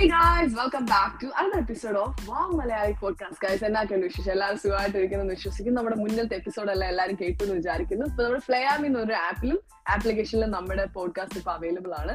[0.00, 3.34] Hey guys, welcome back to another episode of Wow Malayali Podcast.
[3.44, 4.30] Guys, എന്നാക്കെയുണ്ട് വിശേഷം?
[4.34, 5.76] എല്ലാവരും സുഖമായിട്ടിരിക്കുന്നു വിശ്വസിക്കുന്നു.
[5.78, 8.04] നമ്മുടെ മുന്നിലത്തെ എപ്പിസോഡ് അല്ല എല്ലാവരും കേട്ടു എന്ന് വിചാരിക്കുന്നു.
[8.10, 9.58] ഇപ്പൊ നമ്മുടെ ഫ്ലയാമി എന്നൊരു ആപ്പിലും
[9.94, 12.14] ആപ്ലിക്കേഷനിലും നമ്മുടെ പോഡ്കാസ്റ്റ് ഇപ്പൊ അവൈലബിൾ ആണ്.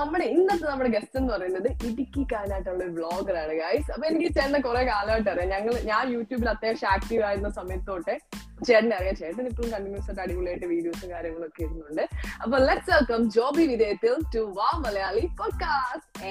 [0.00, 5.30] നമ്മുടെ ഇന്നത്തെ നമ്മുടെ ഗസ്റ്റ് എന്ന് പറയുന്നത് ഇടുക്കിക്കാരനായിട്ടുള്ള ഒരു വ്ളോഗറാണ് ഗൈസ് അപ്പൊ എനിക്ക് ചേട്ടനെ കുറെ കാലമായിട്ട്
[5.34, 5.48] അറിയാം.
[5.54, 8.16] ഞങ്ങൾ ഞാൻ യൂട്യൂബിൽ അത്യാവശ്യം ആക്റ്റീവ് ആയിരുന്ന സമയത്തോട്ടെ
[8.66, 9.16] ചേട്ടനെ അറിയാം.
[9.16, 12.08] ചേട്ടൻ ഇപ്പോഴും കണ്ടിന്യൂസ് ആയിട്ട് അടിപൊളിയായിട്ട് വീഡിയോസും കാര്യങ്ങളൊക്കെ ഇടുന്നുണ്ട്.
[12.42, 16.26] അപ്പൊ let's welcome Joby Vidheyathil to വാ മലയാളി പോഡ്കാസ്റ്റ്.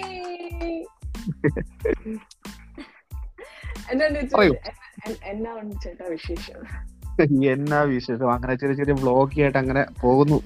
[3.91, 6.61] എന്നാണ് ചേട്ടാ വിശേഷം?
[7.51, 8.33] എന്നാ വിശേഷം?
[8.33, 10.41] അങ്ങനെ ചെറിയ ചെറിയ വ്ളോഗ് ആയിട്ട് അങ്ങനെ പോകുന്നു.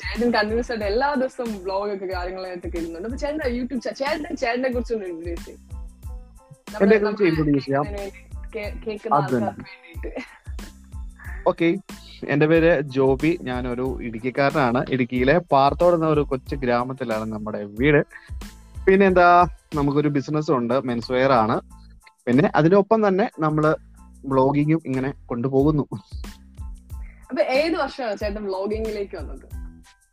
[0.00, 3.08] ചേട്ടൻ കണ്ടിന്യൂസ് ആയിട്ട് എല്ലാ ദിവസവും ബ്ലോഗ് ഒക്കെ കാര്യങ്ങളായിട്ടൊക്കെ ഇടുന്നുണ്ട്.
[3.08, 5.60] അപ്പൊ ചേട്ടൻ യൂട്യൂബ് ചേട്ടൻ ചേട്ടനെ കുറിച്ച് ഒന്ന് ഇൻട്രൊഡ്യൂസ് ചെയ്യും.
[11.48, 11.76] ഓക്കെ.
[12.28, 13.38] എന്റെ പേര് ജോബി.
[13.42, 14.84] ഞാനൊരു ഇടുക്കിക്കാരനാണ്.
[14.90, 18.04] ഇടുക്കിയിലെ പാർത്തോട് എന്ന ഒരു കൊച്ചു ഗ്രാമത്തിലാണ് നമ്മുടെ വീട്.
[18.86, 20.86] പിന്നെ എന്താ നമുക്കൊരു ബിസിനസ് ഉണ്ട്.
[20.86, 21.60] മെൻസ്വെയർ ആണ്.
[22.26, 23.76] പിന്നെ അതിനൊപ്പം തന്നെ നമ്മൾ
[24.24, 25.88] ബ്ലോഗിങ്ങും ഇങ്ങനെ കൊണ്ടുപോകുന്നു.
[27.30, 29.64] അപ്പൊ ഏത് വർഷമാണ് ചേട്ടൻ വ്ലോഗിങ്ങിലേക്ക് വന്നത്?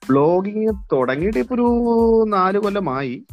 [0.09, 3.23] ബ്ലോഗിങ് തുടങ്ങിയിട്ട് ഇപ്പൊ ഒരു നാല് കൊല്ലമായി.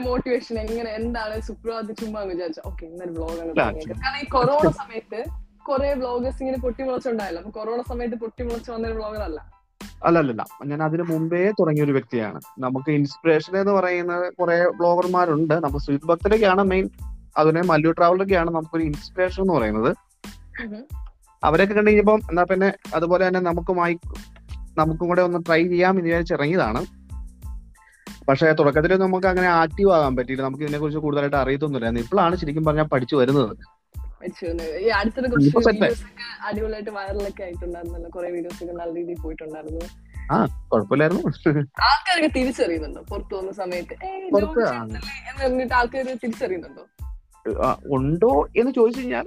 [0.00, 1.40] മോട്ടിവേഷൻ എങ്ങനെ എന്താണ്?
[1.40, 2.62] സുപ്രഭാത് ചുമ്മാ അങ്ങ് വിചാരിച്ചു.
[2.66, 3.88] ഓക്കെ ഇന്നൊരു തുടങ്ങിയത്.
[3.88, 5.24] കാരണം ഈ കൊറോണ സമയത്ത്
[5.68, 7.42] കുറെ വ്ളോഗേഴ്സ് ഇങ്ങനെ പൊട്ടിമുളച്ചുണ്ടായല്ലോ.
[7.42, 9.52] അപ്പൊ കൊറോണ സമയത്ത് പൊട്ടിമുളച്ച് വന്നൊരു വ്ളോഗർ അല്ല.
[10.04, 10.44] അല്ലല്ലല്ല.
[10.64, 12.40] ഞാൻ അതിന് മുമ്പേ തുടങ്ങിയ ഒരു വ്യക്തിയാണ്.
[12.58, 16.90] നമുക്ക് ഇൻസ്പിറേഷൻ എന്ന് പറയുന്നത് കുറെ ബ്ലോഗർമാരുണ്ട് നമ്മൾ സ്വീറ്റ് ഭക്തരൊക്കെയാണ് മെയിൻ
[17.36, 19.96] അതിനെ മല്ലു ട്രാവലൊക്കെയാണ് നമുക്കൊരു ഇൻസ്പിറേഷൻ എന്ന് പറയുന്നത്.
[21.44, 23.98] അവരൊക്കെ കണ്ടു കഴിഞ്ഞപ്പം എന്നാ പിന്നെ അതുപോലെ തന്നെ നമുക്കുമായി
[24.78, 27.03] നമുക്കും കൂടെ ഒന്ന് ട്രൈ ചെയ്യാം എന്ന് വിചാരിച്ച് ഇറങ്ങിയതാണ്.
[28.28, 30.42] പക്ഷേ തുടക്കത്തിൽ നമുക്ക് അങ്ങനെ ആക്റ്റീവ് ആകാൻ പറ്റിയില്ല.
[30.42, 31.98] നമുക്ക് ഇതിനെ കുറിച്ച് കൂടുതലായിട്ട് അറിയത്തൊന്നുമില്ല.
[31.98, 33.50] ഇപ്പോഴാണ് ശരിക്കും പറഞ്ഞാൽ പഠിച്ചു വരുന്നത്.
[34.84, 34.88] ഈ
[35.54, 35.80] കുറച്ച്.
[35.80, 38.10] വീഡിയോസ് ഒക്കെ അടിപൊളിയായിട്ട് വൈറലൊക്കെ ആയിട്ടുണ്ടായിരുന്നല്ലോ.
[38.10, 39.86] കുറെ വീഡിയോസ് ഒക്കെ നല്ല രീതിയിൽ പോയിട്ടുണ്ടായിരുന്നു.
[40.72, 41.22] കുഴപ്പമില്ലായിരുന്നു.
[41.82, 43.00] ആൾക്കാരൊക്കെ തിരിച്ചറിയുന്നുണ്ടോ?
[43.10, 44.72] പുറത്തു വന്ന സമയത്ത് ഏയ് പുറത്ത് ജോബി ആ.
[44.72, 46.84] ചേട്ടനല്ലേ എന്ന് ആൾക്കാർ തിരിച്ചറിയുന്നുണ്ടോ?
[47.96, 49.26] ഉണ്ടോ എന്ന് ചോദിച്ചു കഴിഞ്ഞാൽ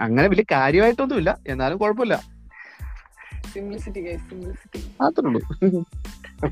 [0.00, 1.38] അങ്ങനെ വലിയ കാര്യമായിട്ടൊന്നുമില്ല.
[1.46, 2.14] എന്നാലും കുഴപ്പമില്ല.
[5.06, 5.40] അത്രേ ഉള്ളൂ.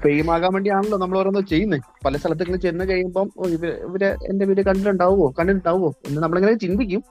[0.03, 5.27] ഫെയിം ആകാൻ വേണ്ടിയാണല്ലോ നമ്മൾ ഓരോന്നോ ചെയ്യുന്നത് പല സ്ഥലത്തേക്ക് ചെന്ന് കഴിയുമ്പം ഇവർ ഇവർ എന്റെ വീട് കണ്ടിട്ടുണ്ടാവുമോ
[5.39, 7.03] കണ്ടിട്ടുണ്ടാവുമോ എന്ന് നമ്മളിങ്ങനെ ചിന്തിക്കും.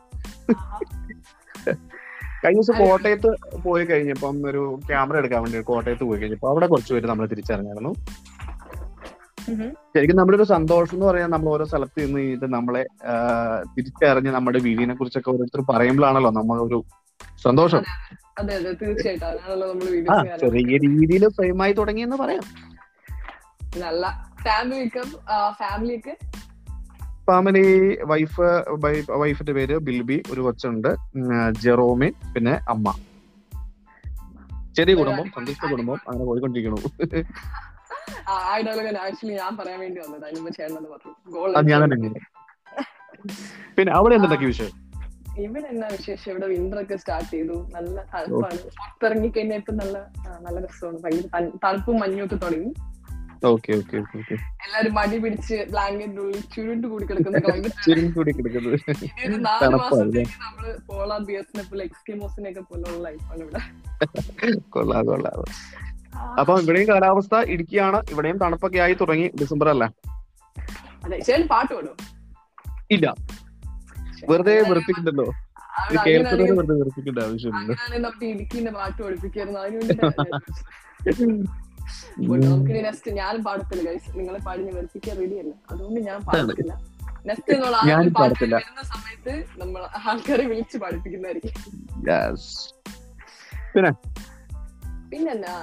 [2.43, 3.29] കഴിഞ്ഞ ദിവസം കോട്ടയത്ത്
[3.63, 7.91] പോയി കഴിഞ്ഞപ്പം ഒരു ക്യാമറ എടുക്കാൻ വേണ്ടി കോട്ടയത്ത് പോയി കഴിഞ്ഞപ്പോ അവിടെ കുറച്ച് പേര് നമ്മൾ തിരിച്ചറിഞ്ഞായിരുന്നു.
[9.93, 12.83] ശരിക്കും നമ്മുടെ ഒരു സന്തോഷം എന്ന് പറയാൻ നമ്മൾ ഓരോ സ്ഥലത്ത് നിന്ന് കഴിഞ്ഞിട്ട് നമ്മളെ
[13.75, 16.79] തിരിച്ചറിഞ്ഞ് നമ്മുടെ വീടിനെ കുറിച്ചൊക്കെ ഓരോരുത്തർ പറയുമ്പോഴാണല്ലോ നമ്മൾ ഒരു
[17.43, 17.83] സന്തോഷം.
[18.39, 19.27] അതെ അതെ തീർച്ചയായിട്ടും.
[19.29, 19.87] അതാണല്ലോ നമ്മൾ
[20.43, 22.45] ചെറിയ രീതിയിൽ ഫെയിമായി തുടങ്ങിയെന്ന് പറയാം.
[23.79, 24.03] നല്ല
[24.43, 25.01] ഫാമിലിക്ക്
[25.59, 26.13] ഫാമിലിക്ക്?
[27.27, 27.63] ഫാമിലി
[28.11, 28.45] വൈഫ്
[29.21, 30.89] വൈഫിന്റെ പേര് ബിൽബി ഒരു കൊച്ചുണ്ട്
[31.19, 32.87] ജെറോമിൻ ജെറോമി പിന്നെ അമ്മ.
[34.75, 36.77] ചെറിയ കുടുംബം സന്തുഷ്ട കുടുംബം അങ്ങനെ പോയിക്കൊണ്ടിരിക്കണു
[39.05, 40.25] ആക്ച്വലി ഞാൻ പറയാൻ വേണ്ടി വന്നത്
[41.69, 42.21] ഞാൻ തന്നെ
[43.77, 44.73] പിന്നെ അവിടെ എന്തൊക്കെ വിഷയം
[45.39, 46.31] ഇവിടെ എന്നാ വിശേഷം?
[46.31, 47.69] ഇവിടെ വിന്റർ ഒക്കെ സ്റ്റാർട്ട് ചെയ്തു.
[47.71, 48.57] നല്ല തണുപ്പാണ്.
[48.57, 50.07] പുറത്തിറങ്ങി കഴിഞ്ഞാൽ ഇപ്പൊ നല്ല
[50.41, 50.97] നല്ല രസമാണ്.
[50.97, 52.73] ഭയങ്കര തണു- തണുപ്പും മഞ്ഞും ഒക്കെ തുടങ്ങി
[53.45, 57.69] എല്ലാരും മടി പിടിച്ച് ബ്ലാങ്കറ്റിന്റെ ഉള്ളിൽ ചുരുണ്ട് കൂടി കിടക്കുന്ന നാല്
[59.63, 63.59] തണുപ്പാണ് മാസത്തേക്ക് നമ്മൾ പോളാർ ബിയർസിനെ പോലെ എക്സ്കിമോസിനെ ഒക്കെ പോലുള്ള ലൈഫാണ് ഇവിടെ.
[64.69, 65.43] കൊള്ളാം കൊള്ളാം.
[66.39, 68.01] അപ്പൊ ഇവിടെയും കാലാവസ്ഥ ഇടുക്കിയാണ്.
[68.09, 69.87] ഇവിടെയും തണുപ്പൊക്കെ ആയി തുടങ്ങി ഡിസംബർ അല്ലേ?
[71.41, 71.97] പാട്ട് പാടും
[72.91, 73.15] ഇല്ല.
[74.31, 75.25] വെറുതെ വെറുപ്പിക്കണ്ടല്ലോ.
[76.05, 77.71] കേൾക്കുന്നത് വെറുതെ വെറുപ്പിക്കേണ്ട ആവശ്യമില്ല
[78.33, 79.59] ഇടുക്കിന്റെ പാട്ട് പഠിപ്പിക്കായിരുന്നു.
[79.63, 80.01] അതിന് വേണ്ടിട്ട്
[82.45, 85.35] നമുക്ക് നെക്സ്റ്റ് ഞാനും പാടത്തില്ല ഗൈസ് നിങ്ങളെ പാടി ഞാൻ വെറുപ്പിക്കാൻ റെഡി
[85.71, 86.73] അതുകൊണ്ട് ഞാൻ പാടത്തില്ല.
[87.29, 91.53] നെക്സ്റ്റ് എന്നുള്ള ഞാനും പാട്ട് വരുന്ന സമയത്ത് നമ്മൾ ആൾക്കാരെ വിളിച്ച് പഠിപ്പിക്കുന്നതായിരിക്കും.
[92.09, 92.51] യെസ്
[95.11, 95.53] പിന്നെന്നാ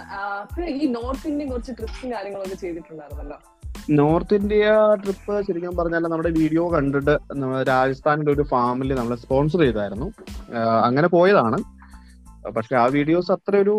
[0.55, 3.39] പിന്നെ ഈ നോർത്ത് ഇന്ത്യൻ കുറച്ച് ട്രിപ്സും കാര്യങ്ങളൊക്കെ ചെയ്തിട്ടുണ്ടായിരുന്നല്ലോ.
[3.99, 4.71] നോർത്ത് ഇന്ത്യ
[5.03, 7.15] ട്രിപ്പ് ശരിക്കും പറഞ്ഞാൽ നമ്മുടെ വീഡിയോ കണ്ടിട്ട്
[7.69, 10.09] രാജസ്ഥാനിലെ ഒരു ഫാമിലി നമ്മളെ സ്പോൺസർ ചെയ്തായിരുന്നു.
[10.87, 11.59] അങ്ങനെ പോയതാണ്.
[12.57, 13.75] പക്ഷെ ആ വീഡിയോസ് അത്ര ഒരു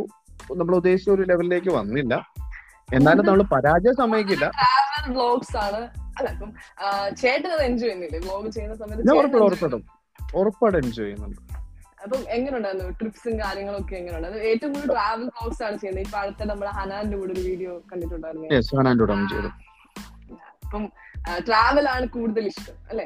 [0.59, 2.13] നമ്മൾ ഉദ്ദേശിച്ച ഒരു ലെവലിലേക്ക് വന്നില്ല.
[2.97, 4.45] എന്നാലും നമ്മൾ പരാജയം സമ്മതിക്കില്ല.
[7.69, 7.93] എൻജോയ്
[9.07, 9.15] ഞാൻ
[10.39, 11.39] ഉറപ്പായിട്ടും ചെയ്യുന്നുണ്ട്.
[12.03, 12.89] അപ്പം എങ്ങനെയുണ്ടായിരുന്നു?
[12.99, 16.05] ട്രിപ്സും കാര്യങ്ങളൊക്കെ എങ്ങനെയുണ്ടായിരുന്നു ഏറ്റവും കൂടുതൽ ട്രാവൽ ബ്ലോഗ്സ് ആണ് ചെയ്യുന്നത്.
[16.07, 18.49] ഇപ്പൊ അടുത്ത നമ്മുടെ ഹനാന്റെ കൂടെ ഒരു വീഡിയോ കണ്ടിട്ടുണ്ടായിരുന്നു.
[20.67, 20.91] അപ്പം
[21.47, 23.05] ട്രാവൽ ആണ് കൂടുതൽ ഇഷ്ടം അല്ലെ?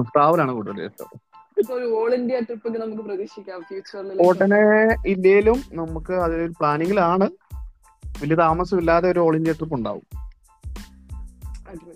[0.00, 1.06] ട്രാവൽ ആണ് കൂടുതൽ ഇഷ്ടം.
[1.58, 4.62] ഇപ്പൊ ഒരു ഓൾ ഇന്ത്യ ട്രിപ്പ് നമുക്ക് പ്രതീക്ഷിക്കാം ഫ്യൂച്ചറിൽ ഉടനെ
[5.06, 7.30] ഇന്ത്യയിലും നമുക്ക് അതൊരു പ്ലാനിങ്ങിലാണ്
[8.22, 10.02] വലിയ താമസമില്ലാതെ ഒരു ഓൾ ഇന്ത്യ ട്രിപ്പ് ഉണ്ടാവും.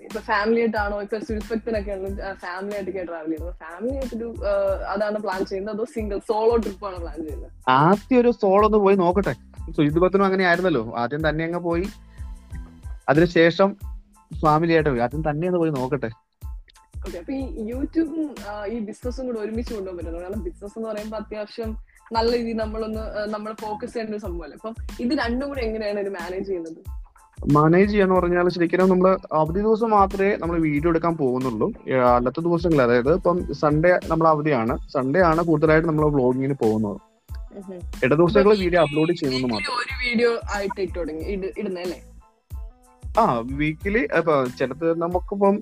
[0.02, 1.92] ഇപ്പൊ ഫാമിലി ആയിട്ടാണോ ഇപ്പൊ സുൽഫത്തിനൊക്കെ
[2.34, 3.54] ഫാമിലി ആയിട്ടൊക്കെ ട്രാവൽ ചെയ്യുന്നത്?
[3.54, 4.34] ഫാമിലി ആയിട്ടൊരു
[4.88, 7.70] അതാണ് പ്ലാൻ ചെയ്യുന്നത് അതോ സിംഗിൾ സോളോ ട്രിപ്പ് ആണ് പ്ലാൻ ചെയ്യുന്നത്?
[7.70, 9.34] ആദ്യം ഒരു സോളോ ഒന്ന് പോയി നോക്കട്ടെ.
[9.98, 10.92] ഭക്തനും അങ്ങനെ ആയിരുന്നല്ലോ.
[10.96, 11.84] ആദ്യം തന്നെ അങ്ങ് പോയി.
[13.08, 13.76] അതിനുശേഷം
[14.43, 16.11] ഫാമിലി ആയിട്ട് പോയി അതും തന്നെ ഒന്ന് പോയി നോക്കട്ടെ.
[17.06, 17.43] അപ്പൊ ഈ
[17.73, 18.28] യൂട്യൂബും
[18.73, 21.70] ഈ ബിസിനസ്സും കൂടെ ഒരുമിച്ച് കൊണ്ടുപോകാൻ പറ്റുന്നു കാരണം ബിസിനസ് എന്ന് പറയുമ്പോൾ അത്യാവശ്യം
[22.17, 23.02] നല്ല രീതിയിൽ നമ്മളൊന്ന്
[23.34, 24.75] നമ്മൾ ഫോക്കസ് ചെയ്യേണ്ട ഒരു സംഭവമല്ലേ അപ്പം
[25.05, 26.81] ഇത് രണ്ടും കൂടെ എങ്ങനെയാണ് ഇത് മാനേജ് ചെയ്യുന്നത്?
[27.56, 29.08] മാനേജ് ചെയ്യാന്ന് പറഞ്ഞാൽ ശരിക്കും നമ്മൾ
[29.40, 31.69] അവധി ദിവസം മാത്രമേ നമ്മൾ വീഡിയോ എടുക്കാൻ പോകുന്നുള്ളൂ.
[32.17, 34.76] അല്ലാത്ത ദിവസങ്ങളിൽ അതായത് ഇപ്പം സൺഡേ നമ്മൾ അവധിയാണ്.
[34.94, 36.99] സൺഡേ ആണ് കൂടുതലായിട്ട് നമ്മൾ വ്ളോഗിങ്ങിന് പോകുന്നത്.
[38.05, 39.75] ഇട ദിവസങ്ങളിൽ വീഡിയോ അപ്ലോഡ് ചെയ്യുന്നത് മാത്രം.
[39.82, 40.81] ഒരു വീഡിയോ ആയിട്ട്
[41.61, 41.99] ഇടുന്നല്ലേ
[43.20, 43.24] ആ
[43.58, 45.54] വീക്കിലി ഇപ്പൊ ചിലത് നമുക്കിപ്പം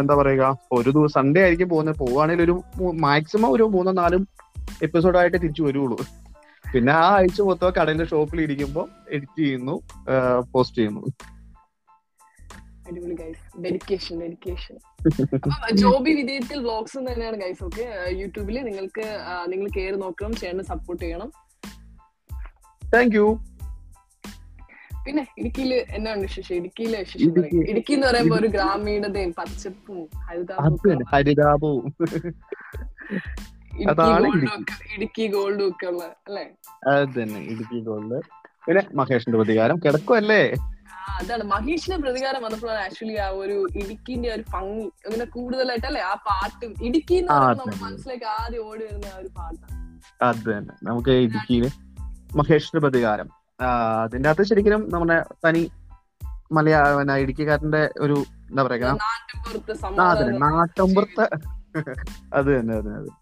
[0.00, 0.44] എന്താ പറയുക
[0.78, 1.98] ഒരു ദിവസം സൺഡേ ആയിരിക്കും പോകുന്നത്.
[2.02, 2.54] പോവുകയാണെങ്കിൽ ഒരു
[3.06, 4.22] മാക്സിമം ഒരു മൂന്നോ നാലും
[4.86, 5.98] എപ്പിസോഡായിട്ട് തിരിച്ചു വരുള്ളൂ
[6.64, 9.74] പിന്നെ ആ ആഴ്ച മൊത്തം കടയിലെ ഷോപ്പിൽ ഇരിക്കുമ്പോൾ എഡിറ്റ് ചെയ്യുന്നു
[10.52, 11.02] പോസ്റ്റ് ചെയ്യുന്നു.
[12.88, 14.76] അടിപൊളി guys dedication dedication
[15.82, 17.86] Joby Vidheyathil vlogs തന്നെയാണ് ഗൈസ് ഓക്കെ
[18.20, 19.06] യൂട്യൂബിൽ നിങ്ങൾക്ക്
[19.52, 21.30] നിങ്ങൾ കയറി നോക്കണം ചേട്ടന് സപ്പോർട്ട് ചെയ്യണം.
[22.82, 23.26] താങ്ക് യു
[25.06, 31.94] പിന്നെ ഇടുക്കിയിൽ എന്നാണ് വിശേഷം ഇടുക്കിയിലെ വിശേഷം ഇടുക്കി- എന്ന് പറയുമ്പോ ഒരു ഗ്രാമീണതയും പച്ചപ്പും ഹരിതാപവും
[34.94, 35.68] ഇടുക്കി ഗോൾഡും.
[35.68, 36.50] ഒക്കെ ഉള്ള അല്ലെ?
[36.90, 38.20] അത് തന്നെ ഇടുക്കി ഗോൾഡ്
[38.66, 40.54] പിന്നെ മഹേഷിന്റെ പ്രതികാരം കിടക്കുമല്ലേ
[41.20, 41.44] അതാണ്.
[41.44, 46.74] മഹേഷിന്റെ പ്രതികാരം വന്നപ്പോഴാണ് ആക്ച്വലി ആ ഒരു ഇടുക്കിന്റെ ഒരു ഭംഗി അങ്ങനെ കൂടുതലായിട്ട് അല്ലെ ആ പാട്ടും.
[46.82, 50.00] ഇടുക്കി എന്ന് പറയുമ്പോൾ മനസ്സിലേക്ക് ആദ്യം ഓടി വരുന്ന ആ ഒരു പാട്ടാണ്.
[50.22, 50.74] അത് തന്നെ.
[50.82, 51.70] നമുക്ക് ഇടുക്കിയിൽ
[52.36, 53.45] മഹേഷിന്റെ പ്രതികാരം.
[53.60, 55.62] അതിന്റെ അകത്ത് ശരിക്കും നമ്മുടെ തനി
[56.50, 58.16] മലയാള ഇടുക്കിക്കാരന്റെ ഒരു
[58.50, 58.64] എന്താ
[59.82, 61.26] സമാധാനം നാട്ടമ്പുറത്തെ
[62.32, 63.14] അത് തന്നെ അത് തന്നെ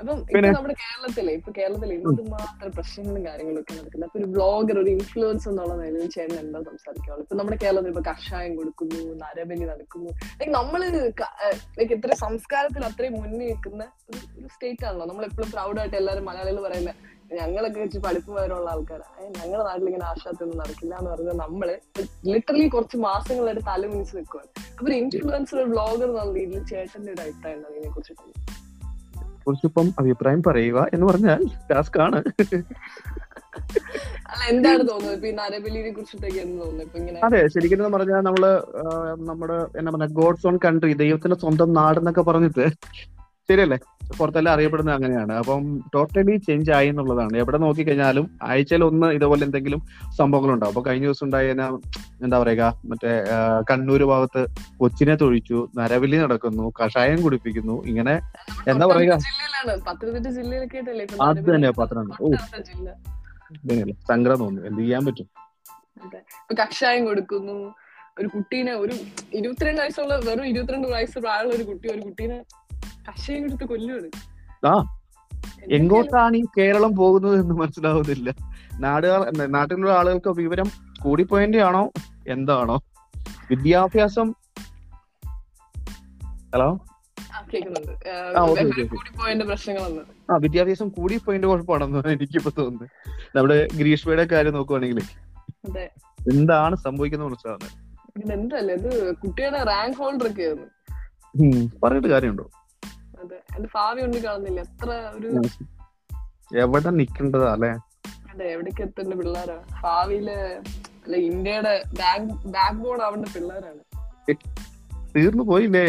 [0.00, 0.48] അപ്പം ഇപ്പൊ?
[0.56, 4.06] നമ്മുടെ കേരളത്തിലെ ഇപ്പൊ കേരളത്തിലെ എന്തുമാത്രം പ്രശ്നങ്ങളും കാര്യങ്ങളും ഒക്കെ നടക്കുന്നത്.
[4.08, 8.56] അപ്പൊ ഒരു ബ്ലോഗർ ഒരു ഇൻഫ്ലുവൻസ് എന്നുള്ള നിലയിൽ ചേട്ടൻ എന്താ സംസാരിക്കാവുള്ളൂ ഇപ്പൊ നമ്മുടെ കേരളത്തിൽ ഇപ്പൊ കഷായം
[8.56, 10.10] കൊടുക്കുന്നു നരബലി നടക്കുന്നു.
[10.40, 10.82] ലൈക്ക് നമ്മൾ
[11.78, 15.06] ലൈക്ക് ഇത്ര സംസ്കാരത്തിൽ അത്രയും മുന്നിൽ നിൽക്കുന്ന ഒരു സ്റ്റേറ്റ് ആണല്ലോ.
[15.06, 17.00] നമ്മൾ എപ്പോഴും പ്രൗഡായിട്ട് എല്ലാവരും മലയാളികൾ പറയുന്നത്.
[17.34, 19.04] ഞങ്ങളൊക്കെ വെച്ച് പഠിപ്പ് വരെയുള്ള ആൾക്കാരാ.
[19.38, 21.78] ഞങ്ങളുടെ നാട്ടിൽ ഇങ്ങനെ ആശാത്തൊന്നും നടക്കില്ല എന്ന് പറഞ്ഞാൽ നമ്മൾ
[22.26, 27.74] ലിറ്ററലി കുറച്ച് മാസങ്ങളായിട്ട് തലമുനിച്ച് നിൽക്കുവാണ് അപ്പൊ ഒരു ഇൻഫ്ലുവൻസർ ബ്ലോഗർ എന്നുള്ള രീതിയിൽ ചേട്ടന്റെ ഒരു അഭിപ്രായം എന്താണ്
[27.74, 28.54] ഇതിനെ കുറിച്ചിട്ട്?
[29.44, 32.22] കുറിച്ചിപ്പം അഭിപ്രായം പറയുക എന്ന് പറഞ്ഞാൽ ടാസ്ക് ആണ്.
[34.48, 35.18] എന്താണ് തോന്നുന്നത്?
[37.24, 38.62] അതെ ശരിക്കും എന്ന് പറഞ്ഞാൽ നമ്മൾ
[39.26, 42.70] നമ്മുടെ എന്നാ പറയാ ഗോഡ്സ് ഓൺ കൺട്രി ദൈവത്തിന്റെ സ്വന്തം നാട് എന്നൊക്കെ പറഞ്ഞിട്ട്
[43.48, 43.76] ശരിയല്ലേ?
[44.18, 45.32] പുറത്തെല്ലാം അറിയപ്പെടുന്നത് അങ്ങനെയാണ്.
[45.32, 45.62] അപ്പം
[45.94, 47.34] ടോട്ടലി ചേഞ്ച് ആയി എന്നുള്ളതാണ്.
[47.42, 49.80] എവിടെ നോക്കിക്കഴിഞ്ഞാലും ആഴ്ചയിൽ ഒന്ന് ഇതുപോലെ എന്തെങ്കിലും
[50.18, 51.50] സംഭവങ്ങൾ ഉണ്ടാവും അപ്പൊ കഴിഞ്ഞ ദിവസം ഉണ്ടായ
[52.24, 53.10] എന്താ പറയുക മറ്റേ
[53.70, 54.42] കണ്ണൂർ കണ്ണൂര് ഭാഗത്ത്
[54.78, 58.14] കൊച്ചിനെ തൊഴിച്ചു നരവലി നടക്കുന്നു കഷായം കുടിപ്പിക്കുന്നു ഇങ്ങനെ
[58.70, 59.14] എന്താ പറയുക?
[61.28, 61.70] അത് തന്നെ?
[61.70, 62.18] പത്തനംതിട്ട.
[62.22, 62.30] ഓ.
[64.10, 65.28] സങ്കടം തോന്നുന്നു എന്ത് ചെയ്യാൻ പറ്റും?
[66.60, 67.58] കഷായം കൊടുക്കുന്നു.
[68.18, 68.94] ഒരു കുട്ടീനെ ഒരു
[69.34, 72.38] ഇരുപത്തിരണ്ട് വയസ്സുള്ള വെറും ഇരുപത്തിരണ്ട് വയസ്സ് പ്രായമുള്ള ഒരു കുട്ടി ഒരു കുട്ടീനെ
[73.06, 74.08] കഷായം എടുത്ത് കൊല്ലുവാണ്
[74.66, 74.74] ആ.
[75.72, 78.30] എങ്ങോട്ടാണ് ഈ കേരളം പോകുന്നത് എന്ന് മനസ്സിലാവുന്നില്ല.
[78.80, 80.68] നാടുകൾ നാട്ടിലുള്ള ആളുകൾക്ക് വിവരം
[81.02, 81.90] കൂടിപ്പോയതിന്റെ ആണോ
[82.28, 82.76] എന്താണോ?
[83.50, 84.28] വിദ്യാഭ്യാസം?
[86.54, 86.78] ഹലോ?
[90.30, 92.90] ആ, വിദ്യാഭ്യാസം കൂടി പോയിന്റ് കുഴപ്പമാണെന്ന് എനിക്കിപ്പോ തോന്നുന്നത്.
[93.36, 95.00] നമ്മുടെ ഗ്രീഷ്മയുടെ കാര്യം നോക്കുവാണെങ്കിൽ
[96.28, 100.68] എന്താണ് സംഭവിക്കുന്നത് മനസ്സിലാവുന്നത് കുട്ടിയുടെ റാങ്ക് ഹോൾഡർ ഒക്കെ ആയിരുന്നു
[101.34, 101.70] ഉം,
[103.32, 104.60] കാര്യമുണ്ടോ അതെ ഭാവി ഒന്നും കാണുന്നില്ല.
[104.60, 105.42] എത്ര ഒരു
[106.56, 107.70] എവിടെ നിൽക്കേണ്ടതാ അല്ലെ?
[108.32, 109.58] അതെ എവിടേക്ക് എത്തേണ്ട പിള്ളേരാ?
[109.82, 113.82] ഭാവിയിൽ അല്ല ഇന്ത്യയുടെ ബാക്ക് ബാക്ക് ബോൺ ആവേണ്ട പിള്ളേരാണ്.
[115.16, 115.84] തീർന്നു പോയില്ലേ?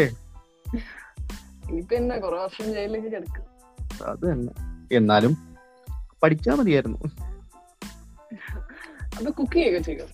[1.68, 3.44] ഇനിയിപ്പൊ എന്നാ കൊറേ വർഷം ജയിലിലേക്ക് കിടക്കും.
[4.06, 4.52] അത് തന്നെ.
[4.92, 5.32] എന്നാലും
[6.22, 6.98] പഠിച്ചാ മതിയായിരുന്നു.
[9.18, 10.08] അത് കുക്കിംഗ് ചെയ്യും?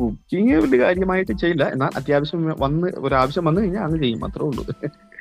[0.00, 1.64] കുക്കിംഗ് വലിയ കാര്യമായിട്ട് ചെയ്യില്ല.
[1.64, 4.24] എന്നാൽ അത്യാവശ്യം വന്ന് ഒരാവശ്യം വന്നു കഴിഞ്ഞാൽ അങ്ങ് ചെയ്യും.
[4.24, 4.64] അത്രേ ഉള്ളൂ.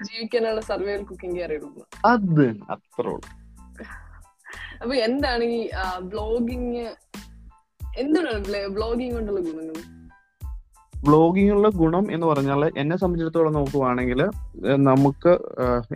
[0.08, 1.84] ജീവിക്കാനുള്ള സർവൈവൽ കുക്കിംഗ് അറിയുള്ളൂ
[2.14, 3.28] അത് അത്രേ ഉള്ളൂ.
[4.82, 5.60] അപ്പൊ എന്താണ് ഈ
[6.14, 6.86] ബ്ലോഗിങ്
[8.04, 8.32] എന്താണ്
[8.78, 9.78] ബ്ലോഗിങ് കൊണ്ടുള്ള ഗുണങ്ങൾ?
[10.94, 14.22] ബ്ലോഗിങ്ങുള്ള ഗുണം എന്ന് പറഞ്ഞാൽ എന്നെ സംബന്ധിച്ചിടത്തോളം നോക്കുവാണെങ്കിൽ
[14.90, 15.32] നമുക്ക്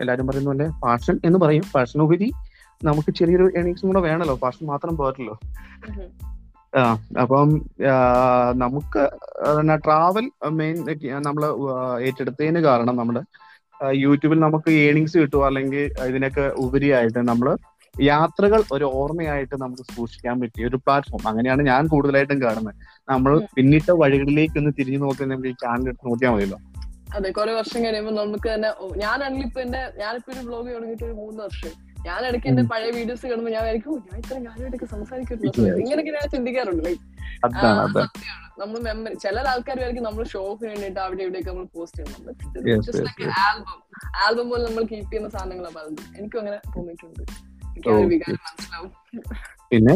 [0.02, 1.64] എല്ലാരും പറയുന്ന പോലെ പാഷൻ എന്ന് പറയും.
[1.74, 2.28] പാഷനുപരി
[2.80, 5.34] നമുക്ക് ചെറിയൊരു ഏണിങ്സും കൂടെ വേണമല്ലോ പാഷൻ മാത്രം പോരല്ലോ.
[6.78, 6.82] ആ
[7.22, 7.48] അപ്പം
[8.62, 9.02] നമുക്ക്
[9.84, 10.26] ട്രാവൽ
[10.60, 10.76] മെയിൻ
[11.28, 11.44] നമ്മൾ
[12.06, 13.22] ഏറ്റെടുത്തതിന് കാരണം നമ്മുടെ
[13.94, 17.58] യൂട്യൂബിൽ നമുക്ക് ഏണിങ്സ് കിട്ടുക അല്ലെങ്കിൽ ഇതിനൊക്കെ ഉപരിയായിട്ട് നമ്മൾ
[17.94, 22.74] യാത്രകൾ ഒരു ഓർമ്മയായിട്ട് നമുക്ക് സൂക്ഷിക്കാൻ പറ്റിയ ഒരു പ്ലാറ്റ്ഫോം അങ്ങനെയാണ് ഞാൻ കൂടുതലായിട്ടും കാണുന്നത്.
[23.08, 23.40] നമ്മൾ.
[23.56, 26.58] പിന്നിട്ട വഴികളിലേക്ക് ഒന്ന് തിരിഞ്ഞു നോക്കി നമുക്ക് ഈ ചാനൽ എടുത്ത് നോക്കിയാൽ മതിയല്ലോ.
[27.16, 31.42] അതെ കുറെ വർഷം കഴിയുമ്പോൾ നമുക്ക് തന്നെ ഞാനാണെങ്കിൽ ഇപ്പൊ എന്റെ ഞാനിപ്പോ ഒരു ബ്ലോഗ് തുടങ്ങിയിട്ട് ഒരു മൂന്ന്
[31.42, 31.72] വർഷം.
[32.06, 35.44] ഞാൻ ഇടയ്ക്ക് എന്റെ പഴയ വീഡിയോസ് കാണുമ്പോൾ ഞാൻ വിചാരിക്കും "ഓ, ഞാൻ ഇത്ര കാര്യമായിട്ടൊക്കെ സംസാരിക്കുന്നു.
[35.78, 37.02] ഇങ്ങനെയൊക്കെ ഞാൻ ചിന്തിക്കാറുണ്ട് ലൈക്ക്
[38.60, 42.02] നമ്മൾ മെമ്മറി ചില ആൾക്കാർ വിചാരിക്കും നമ്മൾ ഷോപ്പിന് വേണ്ടിയിട്ട് അവിടെ ഇവിടെയൊക്കെ നമ്മൾ പോസ്റ്റ്
[42.66, 42.88] yes.
[43.42, 43.78] ആൽബം
[44.20, 47.22] ആൽബം പോലെ നമ്മൾ കീപ്പ് ചെയ്യുന്ന സാധനങ്ങളാണ് പറയുന്നത് എനിക്കും അങ്ങനെ തോന്നിയിട്ടുണ്ട്.
[48.44, 48.90] മനസ്സിലാവും.
[49.70, 49.94] പിന്നെ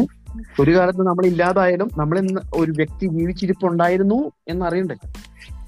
[0.60, 4.18] ഒരു കാലത്ത് നമ്മൾ ഇല്ലാതായാലും നമ്മൾ ഇന്ന് ഒരു വ്യക്തി ജീവിച്ചിരിപ്പുണ്ടായിരുന്നു
[4.48, 4.96] എന്നറിയണ്ടേ?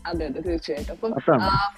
[0.06, 0.92] അതെ അതെ തീർച്ചയായിട്ടും.
[0.92, 1.12] അപ്പം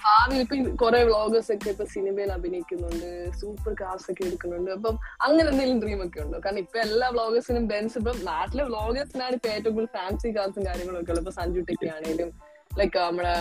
[0.05, 4.71] ഭാവി ഇപ്പൊ കുറെ വ്ളോഗേഴ്സ് ഒക്കെ ഇപ്പൊ സിനിമയിൽ അഭിനയിക്കുന്നുണ്ട് സൂപ്പർ കാസ് ഒക്കെ എടുക്കുന്നുണ്ട്.
[4.71, 6.39] അപ്പം അങ്ങനെ എന്തെങ്കിലും ഡ്രീം ഒക്കെ ഉണ്ടോ?
[6.45, 11.11] കാരണം ഇപ്പൊ എല്ലാ വ്ളോഗേഴ്സിനും ബെൻസ് ഇപ്പൊ നാട്ടിലെ വ്ളോഗേഴ്സിനാണ് ഇപ്പൊ ഏറ്റവും കൂടുതൽ ഫാൻസി കാസും കാര്യങ്ങളും ഒക്കെ
[11.11, 11.27] ഉള്ളത്.
[11.27, 12.31] ഇപ്പൊ സഞ്ജു ടെക്കി ആണെങ്കിലും
[12.77, 13.33] ലൈക്ക് നമ്മുടെ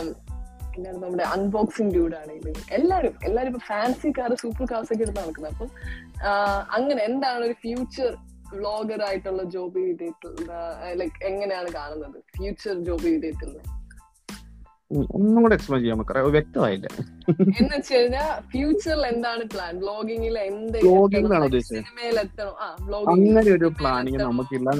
[0.78, 5.52] എന്താണ് നമ്മുടെ അൺബോക്സിംഗ് ഡ്യൂഡ് ആണെങ്കിലും എല്ലാരും എല്ലാരും ഇപ്പൊ ഫാൻസി കാർ സൂപ്പർ കാസ് ഒക്കെ എടുത്ത് നടക്കുന്നത്
[5.52, 5.70] അപ്പം
[6.72, 8.10] അങ്ങനെ എന്താണ് ഒരു ഫ്യൂച്ചർ
[8.54, 10.52] വ്ളോഗർ ആയിട്ടുള്ള ജോബി ചെയ്തിട്ടുള്ള
[10.92, 12.18] ലൈക്ക് എങ്ങനെയാണ് കാണുന്നത്?
[12.36, 13.77] ഫ്യൂച്ചർ ജോബി ഉം,
[14.90, 16.86] ഒന്നും കൂടെ എക്സ്പ്ലെയിൻ ചെയ്യാൻ നമുക്ക് വ്യക്തമായില്ല.
[17.58, 19.72] എന്ന് വെച്ചുകഴിഞ്ഞാൽ ഫ്യൂച്ചറിൽ എന്താണ് പ്ലാൻ?
[21.48, 21.82] ഉദ്ദേശിച്ചത്?
[23.14, 24.70] അങ്ങനെ ഒരു പ്ലാനിങ് നമുക്കില്ല.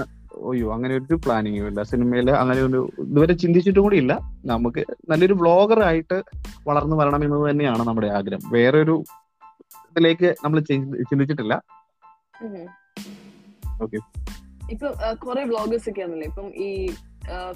[0.50, 1.82] അയ്യോ അങ്ങനെ ഒരു പ്ലാനിങ്ങും ഇല്ല.
[1.90, 4.12] സിനിമയിൽ അങ്ങനെ ഒരു ഇതുവരെ ചിന്തിച്ചിട്ടും കൂടി ഇല്ല.
[4.52, 6.18] നമുക്ക് നല്ലൊരു ബ്ലോഗർ ആയിട്ട്
[6.68, 8.44] വളർന്നു വരണം എന്നത് തന്നെയാണ് നമ്മുടെ ആഗ്രഹം.
[8.56, 8.96] വേറെ ഒരു
[9.90, 10.58] ഇതിലേക്ക് നമ്മൾ
[11.10, 11.54] ചിന്തിച്ചിട്ടില്ല.
[13.82, 13.98] ഓക്കെ
[14.72, 14.88] ഇപ്പൊ
[15.26, 16.26] കുറെ ബ്ലോഗേഴ്സ് ഒക്കെ ആണല്ലേ.
[16.30, 16.68] ഇപ്പം ഈ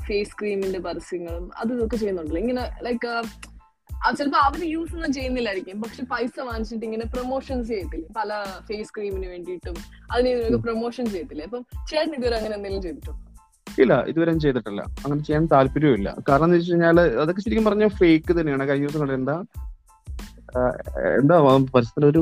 [0.07, 2.41] ഫേസ് ക്രീമിന്റെ പരസ്യങ്ങളും അത് ഇതൊക്കെ ചെയ്യുന്നുണ്ടല്ലോ.
[2.41, 3.11] ഇങ്ങനെ ലൈക്ക്
[4.19, 5.81] ചിലപ്പോ അവർ യൂസ് ഒന്നും ചെയ്യുന്നില്ലായിരിക്കും.
[5.83, 8.09] പക്ഷെ പൈസ വാങ്ങിച്ചിട്ട് ഇങ്ങനെ പ്രൊമോഷൻസ് ചെയ്യത്തില്ലേ?
[8.17, 8.31] പല
[8.69, 9.77] ഫേസ് ക്രീമിന് വേണ്ടിയിട്ടും
[10.13, 11.45] അതിന് പ്രൊമോഷൻ ചെയ്യത്തില്ലേ?
[11.45, 13.19] അപ്പം ചേട്ടൻ ഇതുവരെ അങ്ങനെ എന്തെങ്കിലും ചെയ്തിട്ടുണ്ടോ?
[13.83, 14.81] ഇല്ല ഇതുവരെ ചെയ്തിട്ടില്ല.
[15.05, 18.65] അങ്ങനെ ചെയ്യാൻ താല്പര്യമില്ല കാരണം എന്ന് വെച്ച് കഴിഞ്ഞാൽ അതൊക്കെ ശരിക്കും പറഞ്ഞ ഫേക്ക് തന്നെയാണ്.
[18.69, 19.37] കഴിഞ്ഞ ദിവസം കണ്ട എന്താ?
[21.21, 21.37] എന്താ
[21.75, 22.21] പരസ്പരം ഒരു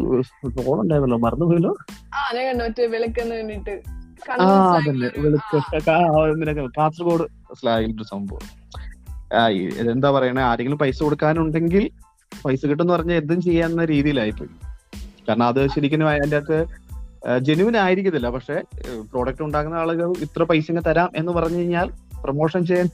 [0.59, 1.73] റോൾ ഉണ്ടായിരുന്നല്ലോ മറന്നുപോയല്ലോ?
[2.15, 2.63] ആ ഞാൻ കണ്ടു?
[2.65, 3.75] മറ്റേ വിളക്കെന്ന് വേണ്ടിട്ട്
[4.41, 5.09] ആ അതന്നെ.
[6.67, 7.27] കാസർഗോഡ്
[7.61, 8.47] സ്ലാഗിന്റെ സംഭവം.
[9.91, 10.43] എന്താ പറയണേ?
[10.43, 11.91] ആരെങ്കിലും പൈസ കൊടുക്കാനുണ്ടെങ്കിൽ
[12.45, 14.51] പൈസ കിട്ടുന്ന പറഞ്ഞാൽ എന്തും ചെയ്യാവുന്ന രീതിയിലായിപ്പോയി.
[15.29, 16.67] കാരണം അത് ശരിക്കും അതിന്റെ അകത്ത്
[17.39, 18.31] ജെനുവിൻ ആയിരിക്കത്തില്ല.
[18.31, 18.63] പക്ഷെ
[19.13, 21.91] പ്രോഡക്റ്റ് ഉണ്ടാക്കുന്ന ആളുകൾ ഇത്ര പൈസ തരാം എന്ന് പറഞ്ഞു കഴിഞ്ഞാൽ
[22.23, 22.89] പ്രൊമോഷൻ ചെയ്യാൻ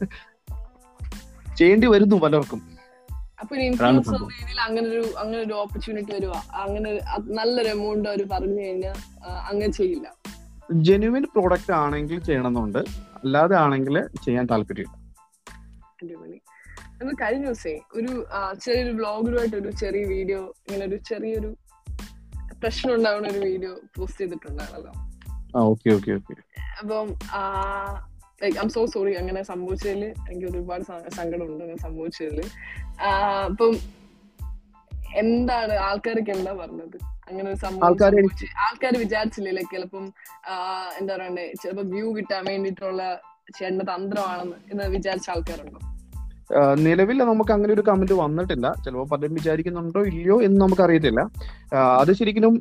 [1.57, 2.63] ചെയ്യേണ്ടി വരുന്നു പലർക്കും.
[3.41, 3.57] അപ്പൊ
[4.61, 6.43] അങ്ങനെ ഒരു അങ്ങനെ ഒരു ഓപ്പർച്യൂണിറ്റി വരുവാ.
[6.55, 10.13] അങ്ങനെ നല്ലൊരു എമൗണ്ട് അവർ പറഞ്ഞു കഴിഞ്ഞാൽ അങ്ങനെ ചെയ്യില്ല.
[10.73, 12.79] ജെനുവിൻ പ്രോഡക്റ്റ് ആണെങ്കിൽ ചെയ്യണമെന്നുണ്ട്.
[13.17, 15.07] അല്ലാതെ ആണെങ്കിൽ ചെയ്യാൻ താല്പര്യമില്ല.
[17.01, 18.27] നമ്മൾ കഴിഞ്ഞ ദിവസേ ഒരു
[18.65, 21.57] ചെറിയൊരു വ്ളോഗറുമായിട്ട് ഒരു ചെറിയ വീഡിയോ ഇങ്ങനെ ഒരു ചെറിയൊരു
[22.63, 24.93] പ്രശ്നം ഉണ്ടാവുന്ന ഒരു വീഡിയോ പോസ്റ്റ് ചെയ്തിട്ടുണ്ടാണല്ലോ
[26.81, 27.07] അപ്പം
[28.43, 32.41] ലൈക്ക് ഐം സോ സോറി അങ്ങനെ സംഭവിച്ചതിൽ എനിക്ക് ഒരുപാട് സങ്കടമുണ്ട് അങ്ങനെ സംഭവിച്ചതിൽ
[33.45, 33.77] അപ്പം
[35.17, 37.16] എന്താണ് ആൾക്കാരൊക്കെ എന്താ പറഞ്ഞത്?
[37.29, 37.87] അങ്ങനെ ഒരു സംഭവം
[38.65, 40.05] ആൾക്കാർ വിചാരിച്ചില്ലേ ലൈക്ക് ചിലപ്പം
[41.01, 43.03] എന്താ പറയണ്ടേ ചിലപ്പോ വ്യൂ കിട്ടാൻ വേണ്ടിയിട്ടുള്ള
[43.59, 45.81] ചേട്ടന്റെ തന്ത്രമാണെന്ന് എന്ന് വിചാരിച്ച ആൾക്കാരുണ്ടോ?
[46.75, 48.67] നിലവിൽ നമുക്ക് അങ്ങനെ ഒരു കമന്റ് വന്നിട്ടില്ല.
[48.85, 51.21] ചിലപ്പോൾ പലരും വിചാരിക്കുന്നുണ്ടോ ഇല്ലയോ എന്ന് നമുക്ക് അറിയത്തില്ല.
[52.01, 52.55] അത് ശരിക്കും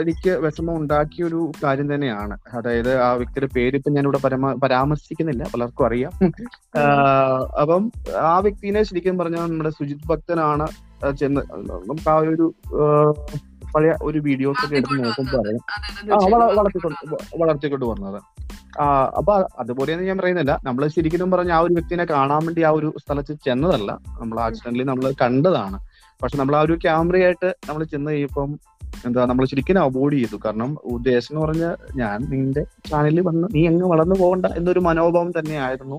[0.00, 2.36] എനിക്ക് വിഷമം ഉണ്ടാക്കിയ ഒരു കാര്യം തന്നെയാണ്.
[2.56, 5.44] അതായത് ആ വ്യക്തിയുടെ പേര് ഇപ്പൊ ഞാനിവിടെ പരമ പരാമർശിക്കുന്നില്ല.
[5.54, 6.12] പലർക്കും അറിയാം.
[7.62, 7.84] അപ്പം
[8.32, 10.66] ആ വ്യക്തിനെ ശരിക്കും പറഞ്ഞാൽ നമ്മുടെ സുജിത് ഭക്തനാണ്
[11.20, 11.40] ചെന്ന്
[11.80, 12.48] നമുക്ക് ആ ഒരു
[13.74, 15.48] പഴയ ഒരു വീഡിയോസ് ഒക്കെ എടുത്ത് നോക്കുമ്പോൾ
[16.14, 16.18] ആ
[16.58, 18.18] വളർത്തിക്കൊണ്ട് വളർത്തിക്കൊണ്ട് വന്നത്.
[18.80, 18.84] ആ
[19.18, 20.52] അപ്പൊ അതുപോലെയൊന്നും ഞാൻ പറയുന്നില്ല.
[20.66, 23.90] നമ്മൾ ശരിക്കും പറഞ്ഞ ആ ഒരു വ്യക്തിനെ കാണാൻ വേണ്ടി ആ ഒരു സ്ഥലത്ത് ചെന്നതല്ല.
[24.20, 25.78] നമ്മൾ ആക്സിഡന്റലി നമ്മൾ കണ്ടതാണ്.
[26.22, 28.50] പക്ഷെ നമ്മൾ ആ ഒരു ക്യാമറയായിട്ട് നമ്മൾ ചെന്ന് കഴിയുമ്പം
[29.06, 30.36] എന്താ നമ്മൾ ശരിക്കും അവോയ്ഡ് ചെയ്തു.
[30.44, 31.66] കാരണം ഉദ്ദേശം എന്ന് പറഞ്ഞ
[32.00, 35.98] ഞാൻ നിന്റെ ചാനലിൽ വന്ന് നീ അങ്ങ് വളർന്നു പോകണ്ട എന്നൊരു മനോഭാവം തന്നെയായിരുന്നു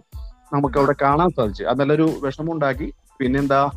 [0.53, 1.63] നമുക്ക് അവിടെ കാണാൻ സാധിച്ചു.
[1.63, 3.71] അത് നല്ലൊരു വിഷമം ഉണ്ടാക്കി പിന്നെന്താ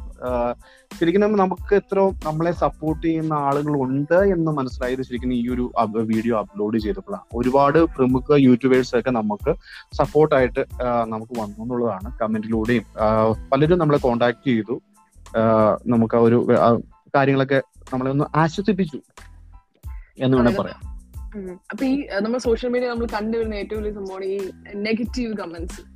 [1.01, 6.79] ശരിക്കും നമുക്ക് എത്ര നമ്മളെ സപ്പോർട്ട് ചെയ്യുന്ന ആളുകൾ ഉണ്ട് എന്ന് മനസ്സിലായത് ശരിക്കും ഈ ഒരു വീഡിയോ അപ്ലോഡ്
[6.79, 7.25] ചെയ്തപ്പോഴാണ്.
[7.35, 9.55] ഒരുപാട് പ്രമുഖ യൂട്യൂബേഴ്സ് ഒക്കെ നമുക്ക്
[9.93, 10.65] സപ്പോർട്ടായിട്ട്
[11.05, 12.85] നമുക്ക് വന്നു എന്നുള്ളതാണ് കമന്റിലൂടെയും
[13.53, 14.81] പലരും നമ്മളെ കോണ്ടാക്ട് ചെയ്തു.
[15.87, 16.47] നമുക്ക് ഒരു
[17.17, 17.63] കാര്യങ്ങളൊക്കെ
[17.93, 19.01] നമ്മളെ ഒന്ന് ആശ്വസിപ്പിച്ചു
[20.19, 20.81] എന്ന് വേണേ പറയാം.
[21.71, 25.94] അപ്പൊ ഈ നമ്മൾ സോഷ്യൽ മീഡിയ നമ്മൾ കണ്ടുവരുന്ന ഏറ്റവും വലിയ സംഭവമാണ് ഈ നെഗറ്റീവ് കമന്റ്സ്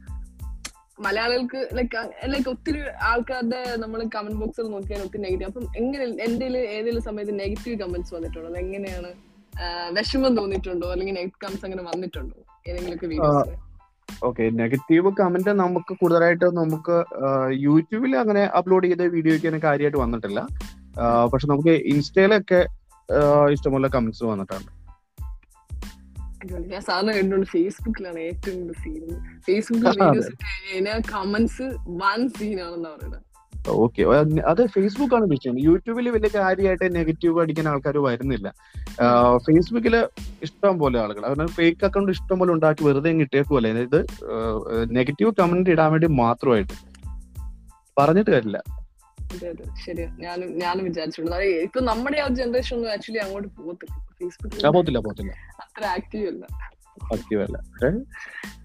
[1.05, 2.03] മലയാളികൾക്ക് ലൈക്ക്
[2.33, 7.77] ലൈക്ക് ഒത്തിരി ആൾക്കാരുടെ നമ്മൾ കമന്റ് ബോക്സിൽ നോക്കിയാൽ ഒത്തിരി നെഗറ്റീവ് അപ്പം എങ്ങനെ എന്റെ ഏതെങ്കിലും സമയത്ത് നെഗറ്റീവ്
[7.83, 8.49] കമന്റ്സ് വന്നിട്ടുണ്ടോ?
[8.53, 9.11] അത് എങ്ങനെയാണ്
[9.97, 10.89] വിഷമം തോന്നിയിട്ടുണ്ടോ?
[10.95, 12.37] അല്ലെങ്കിൽ നെഗറ്റീവ് കമന്റ്സ് അങ്ങനെ വന്നിട്ടുണ്ടോ?
[12.69, 13.55] ഏതെങ്കിലുമൊക്കെ വീഡിയോസ്
[14.29, 14.45] ഓക്കെ.
[14.63, 16.97] നെഗറ്റീവ് കമന്റ് നമുക്ക് കൂടുതലായിട്ട് നമുക്ക്
[17.67, 20.41] യൂട്യൂബിൽ അങ്ങനെ അപ്ലോഡ് ചെയ്ത വീഡിയോയ്ക്ക് അങ്ങനെ കാര്യമായിട്ട് വന്നിട്ടില്ല.
[21.33, 22.61] പക്ഷെ നമുക്ക് ഇൻസ്റ്റയിലൊക്കെ
[23.57, 24.73] ഇഷ്ടമുള്ള കമന്റ്സ് വന്നിട്ടുണ്ട്.
[26.47, 29.07] ഞാൻ സാറിന് കണ്ടുകൊണ്ട് ഫേസ്ബുക്കിലാണ് ഏറ്റവും കൂടുതൽ സീൻ
[29.47, 31.63] ഫേസ്ബുക്കിൽ വീഡിയോസ് കഴിഞ്ഞാൽ കമന്റ്സ്
[32.03, 33.23] വൺ സീനാണെന്നാ പറയുന്നത്.
[33.69, 34.03] ഓക്കെ
[34.51, 35.59] അത് ഫേസ്ബുക്ക് ആണ് വിഷയം.
[35.59, 38.55] യൂട്യൂബിൽ വലിയ കാര്യമായിട്ട് നെഗറ്റീവ് അടിക്കാൻ ആൾക്കാർ വരുന്നില്ല.
[39.37, 39.97] ഫേസ്ബുക്കിൽ
[40.43, 44.01] ഇഷ്ടം പോലെ ആളുകൾ കാരണം ഫേക്ക് അക്കൗണ്ട് ഇഷ്ടം പോലെ ഉണ്ടാക്കി വെറുതെ ഇട്ടേക്കുമല്ലേ ഇത്
[44.91, 46.73] നെഗറ്റീവ് കമന്റ് ഇടാൻ വേണ്ടി മാത്രമായിട്ട്.
[47.99, 48.78] പറഞ്ഞിട്ട് കാര്യമില്ല.
[49.35, 49.65] അതെ അതെ.
[49.87, 50.17] ശരിയാ.
[50.21, 51.37] ഞാനും ഞാനും വിചാരിച്ചിട്ടുണ്ട്.
[51.37, 53.99] ഇപ്പൊ നമ്മുടെ ആ ജനറേഷൻ ഒന്നും ആക്ച്വലി അങ്ങോട്ട് പോകത്തില്ല.
[53.99, 54.61] ഫേസ്ബുക്കിൽ
[55.61, 56.47] അത്ര ആക്റ്റീവ് അല്ല.
[57.13, 57.87] പക്ഷെ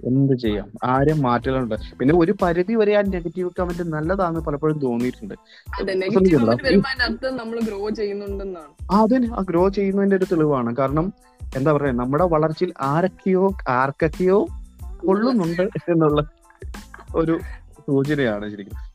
[0.07, 0.71] എന്ത് ചെയ്യാം?
[0.83, 1.75] ആരും മാറ്റലുണ്ട്.
[1.99, 5.33] പിന്നെ ഒരു പരിധി വരെ ആ നെഗറ്റീവ് കമന്റ് നല്ലതാണ് പലപ്പോഴും തോന്നിയിട്ടുണ്ട്.
[8.91, 10.75] അതന്നെ ആ, ഗ്രോ ചെയ്യുന്നതിന്റെ ഒരു തെളിവാണ്.
[10.75, 11.13] കാരണം
[11.57, 14.47] എന്താ പറയാ നമ്മുടെ വളർച്ചയിൽ ആരൊക്കെയോ ആർക്കൊക്കെയോ
[15.05, 16.29] കൊള്ളുന്നുണ്ട് എന്നുള്ള
[17.15, 17.39] ഒരു
[17.87, 18.92] സൂചനയാണ് ശരിക്കും.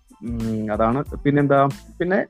[0.72, 1.04] അതാണ്.
[1.24, 1.68] പിന്നെന്താ?
[1.98, 2.26] പിന്നെ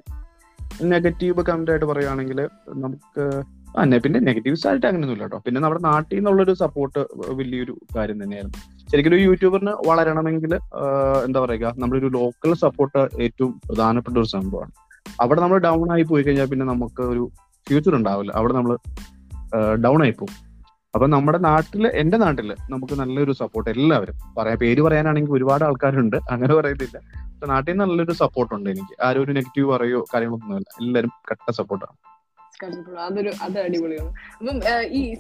[0.83, 3.43] നെഗറ്റീവ് കമന്റ് ആയിട്ട് പറയുകയാണെങ്കിൽ നമുക്ക്
[3.79, 5.39] അന്നെ പിന്നെ നെഗറ്റീവ്സ് ആയിട്ട് അങ്ങനെയൊന്നുമില്ല കേട്ടോ.
[5.39, 6.99] പിന്നെ നമ്മുടെ നാട്ടിൽ നിന്നുള്ളൊരു സപ്പോർട്ട്
[7.31, 8.59] വലിയൊരു കാര്യം തന്നെയായിരുന്നു.
[8.91, 10.55] ശരിക്കും ഒരു യൂട്യൂബറിന് വളരണമെങ്കിൽ
[11.25, 14.73] എന്താ പറയുക നമ്മളൊരു ലോക്കൽ സപ്പോർട്ട് ഏറ്റവും പ്രധാനപ്പെട്ട ഒരു സംഭവമാണ്.
[15.21, 17.31] അവിടെ നമ്മൾ ഡൗൺ ആയി പോയി കഴിഞ്ഞാൽ പിന്നെ നമുക്ക് ഒരു
[17.69, 18.33] ഫ്യൂച്ചർ ഉണ്ടാവില്ല.
[18.33, 18.77] അവിടെ നമ്മൾ
[19.85, 20.48] ഡൗൺ ആയി പോകും.
[20.95, 24.15] അപ്പൊ നമ്മുടെ നാട്ടിൽ എന്റെ നാട്ടിൽ നമുക്ക് നല്ലൊരു സപ്പോർട്ട് എല്ലാവരും.
[24.39, 26.17] പറയാ പേര് പറയാനാണെങ്കിൽ ഒരുപാട് ആൾക്കാരുണ്ട്.
[26.31, 26.99] അങ്ങനെ പറയത്തില്ല.
[26.99, 28.95] പക്ഷെ നാട്ടിൽ നിന്ന് നല്ലൊരു സപ്പോർട്ട് ഉണ്ട് എനിക്ക്.
[29.03, 31.97] ആരും ഒരു നെഗറ്റീവ് പറയോ കാര്യങ്ങളൊന്നുമില്ല എല്ലാവരും കട്ട സപ്പോർട്ടാണ്
[32.99, 34.11] അതൊരു അത് അടിപൊളിയാണ്.
[34.39, 34.57] അപ്പം
[34.99, 35.15] ഈ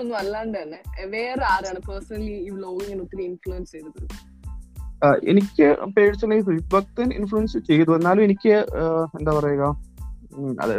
[0.00, 4.02] ഒന്നും അല്ലാണ്ട് തന്നെ വേറെ ആരാണ് പേഴ്സണലി ഈ വ്ലോഗിങ്ങിന് ഒത്തിരി ഇൻഫ്ലുവൻസ് ചെയ്തത്?
[5.28, 5.66] എനിക്ക്
[5.96, 7.90] പേഴ്സണലി സുൽഭക്തൻ ഇൻഫ്ലുവൻസ് ചെയ്തു.
[7.96, 8.52] എന്നാലും എനിക്ക്
[9.18, 9.64] എന്താ പറയുക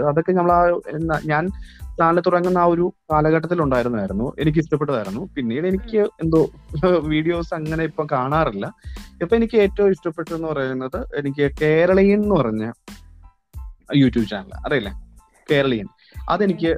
[0.09, 0.61] അതൊക്കെ നമ്മൾ ആ
[1.25, 1.43] ഞാൻ
[1.99, 4.27] ചാനൽ തുടങ്ങുന്ന ആ ഒരു കാലഘട്ടത്തിൽ ഉണ്ടായിരുന്നായിരുന്നു.
[4.41, 5.21] എനിക്ക് ഇഷ്ടപ്പെട്ടതായിരുന്നു.
[5.35, 6.41] പിന്നീട് എനിക്ക് എന്തോ
[7.13, 8.65] വീഡിയോസ് അങ്ങനെ ഇപ്പൊ കാണാറില്ല.
[9.23, 12.63] ഇപ്പൊ എനിക്ക് ഏറ്റവും ഇഷ്ടപ്പെട്ടെന്ന് പറയുന്നത് എനിക്ക് കേരളീയൻ എന്ന് പറഞ്ഞ
[14.01, 14.93] യൂട്യൂബ് ചാനൽ അറിയില്ലേ?
[15.49, 15.87] കേരളീയൻ.
[16.33, 16.69] അതെനിക്ക്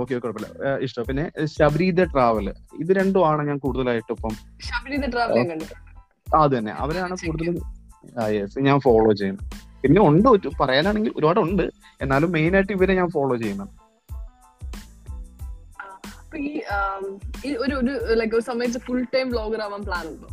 [0.00, 0.48] ഓക്കെ കുഴപ്പമില്ല.
[0.86, 1.04] ഇഷ്ടം.
[1.08, 2.48] പിന്നെ ശബരി ദ ട്രാവൽ
[2.82, 4.34] ഇത് രണ്ടുമാണ് ഞാൻ കൂടുതലായിട്ട് ഇപ്പം
[6.42, 6.72] അത് തന്നെ.
[6.84, 7.56] അവരാണ് കൂടുതലും
[8.68, 9.46] ഞാൻ ഫോളോ ചെയ്യുന്നത്.
[9.82, 10.28] പിന്നെ ഉണ്ട്
[10.60, 11.64] പറയാനാണെങ്കിൽ ഒരുപാടുണ്ട്.
[12.04, 13.72] എന്നാലും മെയിൻ ആയിട്ട് ഇവരെ ഞാൻ ഫോളോ ചെയ്യുന്നത്.
[16.36, 20.28] ഈ ഒരു ഒരു ലൈക്ക് സമയത്ത് ഫുൾ ടൈം വ്ലോഗർ ആവാൻ പ്ലാൻ ഉണ്ടോ?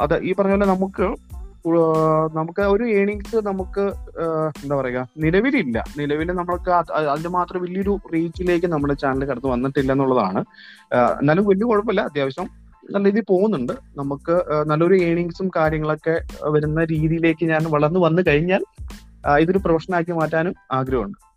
[0.00, 1.32] അതെ ഈ പറഞ്ഞ പോലെ നമുക്ക്
[2.36, 3.80] നമുക്ക് ഒരു ഏണിങ്സ് നമുക്ക്
[4.62, 5.84] എന്താ പറയുക നിലവിലില്ല.
[5.98, 10.44] നിലവിൽ നമ്മൾക്ക് അതിന്റെ അതിന് മാത്രം വലിയൊരു റീച്ചിലേക്ക് നമ്മുടെ ചാനൽ കടന്നു വന്നിട്ടില്ല എന്നുള്ളതാണ്.
[11.20, 12.00] എന്നാലും വലിയ കുഴപ്പമില്ല.
[12.00, 12.48] അത്യാവശ്യം
[12.90, 13.72] നല്ല രീതിയിൽ പോകുന്നുണ്ട്.
[13.96, 18.64] നമുക്ക് നല്ലൊരു ഏണിങ്സും കാര്യങ്ങളൊക്കെ വരുന്ന രീതിയിലേക്ക് ഞാൻ വളർന്നു വന്നു കഴിഞ്ഞാൽ
[19.38, 21.31] ഇതൊരു പ്രൊഫഷനാക്കി മാറ്റാനും ആഗ്രഹമുണ്ട്.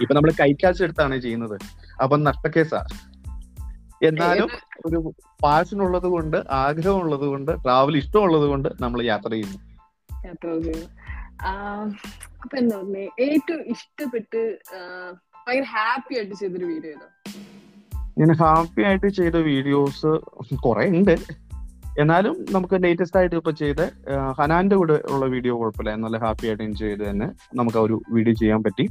[0.00, 1.60] ഇപ്പൊ നമ്മൾ കൈക്കാശ് എടുത്താണ് ചെയ്യുന്നത്.
[2.02, 2.84] അപ്പൊ നഷ്ടക്കേസാ.
[4.02, 4.48] എന്നാലും
[4.86, 9.58] ഒരു പാഷൻ ഉള്ളത് കൊണ്ട് ആഗ്രഹം ഉള്ളത് കൊണ്ട് ട്രാവൽ ഇഷ്ടമുള്ളത് കൊണ്ട് നമ്മൾ യാത്ര ചെയ്യുന്നു.
[10.26, 10.86] യാത്ര ചെയ്യുന്നു.
[11.42, 11.50] ആ,
[12.42, 13.08] അപ്പൊ എന്താ പറഞ്ഞേ?
[13.20, 14.58] ഏറ്റവും ഇഷ്ടപ്പെട്ട്
[15.48, 17.08] ഭയങ്കര ഹാപ്പി ആയിട്ട് ചെയ്തൊരു വീഡിയോ ഏതാ?
[18.18, 20.10] ഞാൻ ഹാപ്പി ആയിട്ട് ചെയ്ത വീഡിയോസ്
[20.54, 21.16] കുറെ ഉണ്ട്
[21.98, 23.80] എന്നാലും നമുക്ക് ലേറ്റസ്റ്റ് ആയിട്ട് ഇപ്പൊ ചെയ്ത
[24.38, 25.94] ഹനാന്റെ കൂടെ ഉള്ള വീഡിയോ കുഴപ്പമില്ല.
[25.96, 28.88] നല്ല ഹാപ്പി ആയിട്ട് എൻജോയ് ചെയ്ത് തന്നെ നമുക്ക് ആ ഒരു വീഡിയോ ചെയ്യാൻ പറ്റി.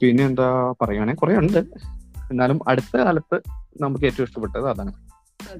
[0.00, 0.48] പിന്നെ എന്താ
[0.80, 1.60] പറയുകയാണെങ്കിൽ കുറെ ഉണ്ട്
[2.30, 3.36] എന്നാലും അടുത്ത കാലത്ത്
[3.80, 4.92] നമുക്ക് ഏറ്റവും ഇഷ്ടപ്പെട്ടത് അതാണ്.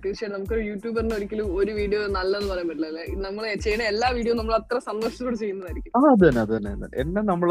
[0.02, 3.04] തീർച്ചയായിട്ടും നമുക്ക് യൂട്യൂബറിന് ഒരിക്കലും ഒരു വീഡിയോ നല്ലതെന്ന് പറയാൻ പറ്റില്ല അല്ലെ?
[3.26, 5.92] നമ്മൾ ചെയ്യുന്ന എല്ലാ വീഡിയോ നമ്മൾ അത്ര സന്തോഷത്തോടെ ചെയ്യുന്നതായിരിക്കും.
[5.96, 6.72] ആ അത് തന്നെ അത് തന്നെ
[7.02, 7.50] എന്നെ നമ്മൾ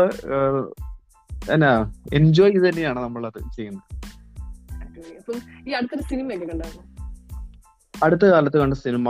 [1.54, 1.71] എന്നാ
[2.13, 3.84] എൻജോയ് ചെയ്ത് തന്നെയാണ് നമ്മൾ അത് ചെയ്യുന്നത്
[5.67, 6.84] ഈ അടുത്തൊരു സിനിമയൊക്കെ കണ്ടായിരുന്നു?
[7.93, 9.08] അടുത്ത കാലത്ത് കണ്ട സിനിമ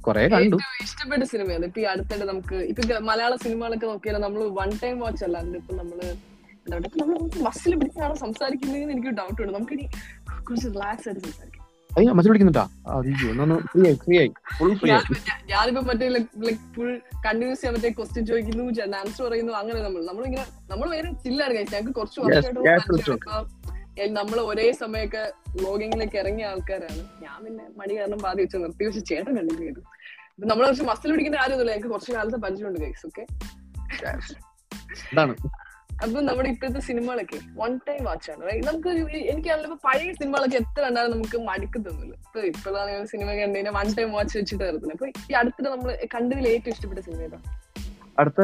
[0.00, 0.56] കൊറേ കണ്ടു.
[0.84, 1.64] ഇഷ്ടപ്പെട്ട സിനിമയാണ്.
[1.68, 5.98] ഇപ്പൊ ഈ അടുത്തിടെ നമുക്ക് ഇപ്പൊ മലയാള സിനിമകളൊക്കെ നോക്കിയാൽ നമ്മൾ വൺ ടൈം വാച്ച് അല്ലാണ്ട് ഇപ്പൊ നമ്മൾ
[6.66, 9.52] എന്താ നമ്മൾ കുറച്ച് മസിൽ പിടിച്ചാണ് സംസാരിക്കുന്നതെന്ന് എനിക്ക് ഡൗട്ട് ഉണ്ട്.
[9.56, 9.86] നമുക്ക് ഇനി
[10.46, 11.58] കുറച്ച് റിലാക്സ് ആയിട്ട് സംസാരിക്കാം.
[11.90, 12.64] അയ്യോ മസിൽ പിടിക്കുന്നുണ്ടാ
[13.72, 14.30] ഫ്രീ ആയി ഫ്രീ ആയി.
[14.58, 15.16] ഫുൾ ഫ്രീ ആയി.
[15.50, 16.28] ഞാനിപ്പോ മറ്റേ ലൈക്
[16.76, 16.90] ഫുൾ
[17.26, 18.64] കണ്ടിന്യൂസ് ചെയ്യാൻ മറ്റേ ക്വസ്റ്റ്യൻ ചോദിക്കുന്നു
[19.00, 24.10] ആൻസർ പറയുന്നു അങ്ങനെ നമ്മൾ നമ്മളിങ്ങനെ നമ്മൾ വേറെ ചില്ലാണ് കഴിച്ചത് ഞങ്ങൾക്ക് കുറച്ച് വർഷമായിട്ട്.
[24.18, 25.22] നമ്മൾ ഒരേ സമയമൊക്കെ
[25.56, 27.02] വ്ലോഗിങ്ങിലേക്ക് ഇറങ്ങിയ ആൾക്കാരാണ്.
[27.24, 28.82] ഞാൻ പിന്നെ മടി കാരണം പാതി വെച്ച് നിർത്തി.
[28.88, 29.82] പക്ഷെ ചേട്ടൻ കണ്ടിന്യൂ ചെയ്തു
[30.34, 33.24] അപ്പൊ നമ്മൾ കുറച്ച് മസിൽ പിടിക്കുന്ന കാര്യമൊന്നുമില്ല ഞങ്ങൾക്ക് കുറച്ച് കാലത്തെ പരിചയമുണ്ട് ഗൈസ് ഓക്കെ
[36.02, 38.44] അപ്പൊ നമ്മുടെ ഇപ്പോഴത്തെ സിനിമകളൊക്കെ വൺ ടൈം വാച്ച് ആണ്?
[38.68, 42.14] നമുക്ക് എനിക്ക് എനിക്കാണല്ലോ ഇപ്പൊ പഴയ സിനിമകളൊക്കെ എത്ര കണ്ടാലും നമുക്ക് മടുക്ക് തോന്നില്ല.
[42.24, 46.74] ഇപ്പൊ ഇപ്പോഴാണ് സിനിമ കണ്ടുകഴിഞ്ഞാൽ വൺ ടൈം വാച്ച് വെച്ചിട്ട് തീർക്കുന്നത് അപ്പൊ ഈ അടുത്തിടെ നമ്മൾ കണ്ടതിൽ ഏറ്റവും
[46.74, 47.40] ഇഷ്ടപ്പെട്ട സിനിമ ഏതാ?
[48.18, 48.42] അടുത്ത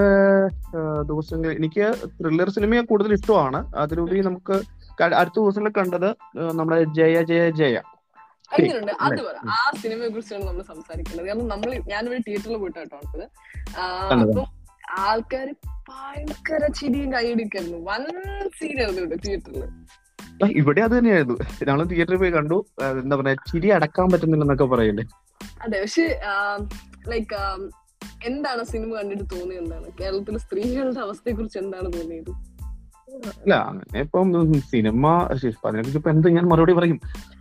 [1.09, 1.87] ദിവസങ്ങൾ എനിക്ക്
[2.19, 3.59] ത്രില്ലർ സിനിമയെ കൂടുതൽ ഇഷ്ടമാണ്.
[3.77, 4.57] അതിലുപരി നമുക്ക്
[5.19, 6.09] അടുത്ത ദിവസങ്ങളിൽ കണ്ടത്
[6.59, 7.77] നമ്മുടെ ജയ ജയ ജയ.
[8.51, 8.93] അങ്ങനെയുണ്ട്.
[9.07, 9.21] അത്?
[9.27, 9.35] പറ.
[9.53, 13.27] ആ സിനിമയെ കുറിച്ചാണ് നമ്മൾ സംസാരിക്കുന്നത് കാരണം നമ്മൾ ഞാനൊരു തിയേറ്ററിൽ പോയിട്ടാണ്.
[14.15, 14.47] അപ്പം
[15.05, 15.49] ആൾക്കാർ
[15.91, 18.05] ഭയങ്കര ചിരിയും കൈയടിക്കായിരുന്നു വൻ
[18.59, 19.65] സീനായിരുന്നു ഇവിടെ തിയേറ്ററിൽ
[20.61, 21.37] ഇവിടെ അത് തന്നെയായിരുന്നു.
[21.69, 22.57] ഞങ്ങൾ തിയേറ്ററിൽ പോയി കണ്ടു.
[23.03, 25.05] എന്താ പറയാ ചിരി അടക്കാൻ പറ്റുന്നില്ലെന്നൊക്കെ പറയണ്ടേ?
[25.65, 26.07] അതെ പക്ഷെ
[27.13, 27.39] ലൈക്ക്
[28.29, 29.89] എന്താണ് സിനിമ കണ്ടിട്ട് തോന്നിയത് എന്താണ്?
[30.01, 32.31] കേരളത്തിലെ സ്ത്രീകളുടെ അവസ്ഥയെ കുറിച്ച് എന്താണ് തോന്നിയത്?
[33.43, 34.31] അല്ല അങ്ങനെ ഇപ്പം
[34.73, 35.07] സിനിമ
[35.99, 37.01] ഇപ്പൊ എന്ത് ഞാൻ മറുപടി പറയും?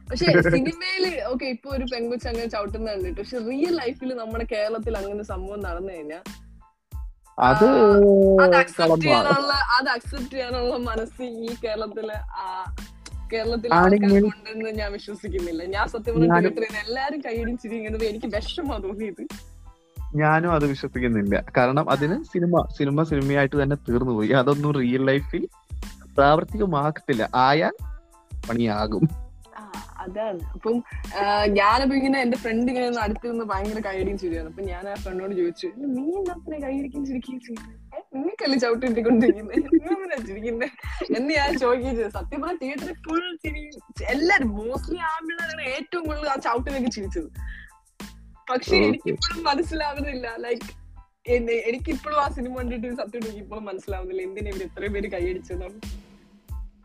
[0.09, 0.25] പക്ഷെ
[0.57, 5.61] സിനിമയിൽ ഓക്കെ ഇപ്പൊ ഒരു പെങ്കൊച്ച് അങ്ങനെ ചവിട്ടുന്ന കണ്ടിട്ട് പക്ഷെ റിയൽ ലൈഫിൽ നമ്മുടെ കേരളത്തിൽ അങ്ങനെ സംഭവം
[5.67, 6.23] നടന്നു കഴിഞ്ഞാൽ
[7.39, 7.65] അത്
[8.41, 12.15] അത് അക്സെപ്റ്റ് ചെയ്യാനുള്ള മനസ്സ് ഈ കേരളത്തിലെ
[13.33, 15.63] കേരളത്തിലെ ആണെങ്കിൽ- ഞാൻ വിശ്വസിക്കുന്നില്ല.
[15.63, 19.27] ഞാൻ സത്യം പറഞ്ഞ ഞാനും- തിയേറ്ററിൽ എല്ലാരും കൈയടിച്ചിരിക്കുന്നത് എനിക്ക് വിഷമാ തോന്നിയത്.
[20.15, 21.43] ഞാനും അത് വിശ്വസിക്കുന്നില്ല.
[21.57, 24.29] കാരണം അതിന് സിനിമ സിനിമ സിനിമയായിട്ട് തന്നെ തീർന്നു പോയി.
[24.29, 25.47] അതൊന്നും റിയൽ ലൈഫിൽ
[26.17, 27.29] പ്രാവർത്തികമാക്കത്തില്ല.
[27.35, 27.71] ആയാൽ
[28.49, 29.26] പണിയാകും.
[30.09, 30.39] അതാണ്.
[30.53, 30.83] അപ്പം
[31.47, 35.67] ഞാനപ്പോ ഇങ്ങനെ എന്റെ ഫ്രണ്ട് ഇങ്ങനെ അടുത്ത് നിന്ന് ഭയങ്കര കൈയടിയും ചിരിയാണ് അപ്പൊ ഞാൻ ആ ഫ്രണ്ടിനോട് ചോദിച്ചു
[35.77, 36.35] നീ എന്താ
[36.67, 37.55] കൈയടിക്കും ചിരിക്കുകയും
[38.15, 40.69] നിങ്ങൾക്കല്ലേ ചവിട്ടിട്ടിക്കൊണ്ടിരിക്കുന്നത് ചിരിക്കുന്നത്
[41.17, 43.69] എന്ന് ഞാൻ ചോദിക്കുന്നത് സത്യം പറഞ്ഞ തിയേറ്ററിൽ ഫുൾ ചിരി
[44.05, 47.29] എല്ലാരും മോസ്റ്റ്ലി ആമ്പിളാണ് ഏറ്റവും കൂടുതൽ ആ ചവിട്ടിലേക്ക് ചിരിച്ചത്.
[48.49, 48.75] പക്ഷെ.
[48.77, 50.35] എനിക്കിപ്പോഴും മനസ്സിലാവുന്നില്ല.
[50.39, 50.87] ലൈക്ക്
[51.67, 54.21] എനിക്കിപ്പോഴും ആ സിനിമ കണ്ടിട്ട് സത്യം എനിക്കിപ്പോഴും മനസ്സിലാവുന്നില്ല.
[54.21, 55.79] എന്തിനാ ഇവർ എത്രയും പേര് കൈയടിച്ചതാണ്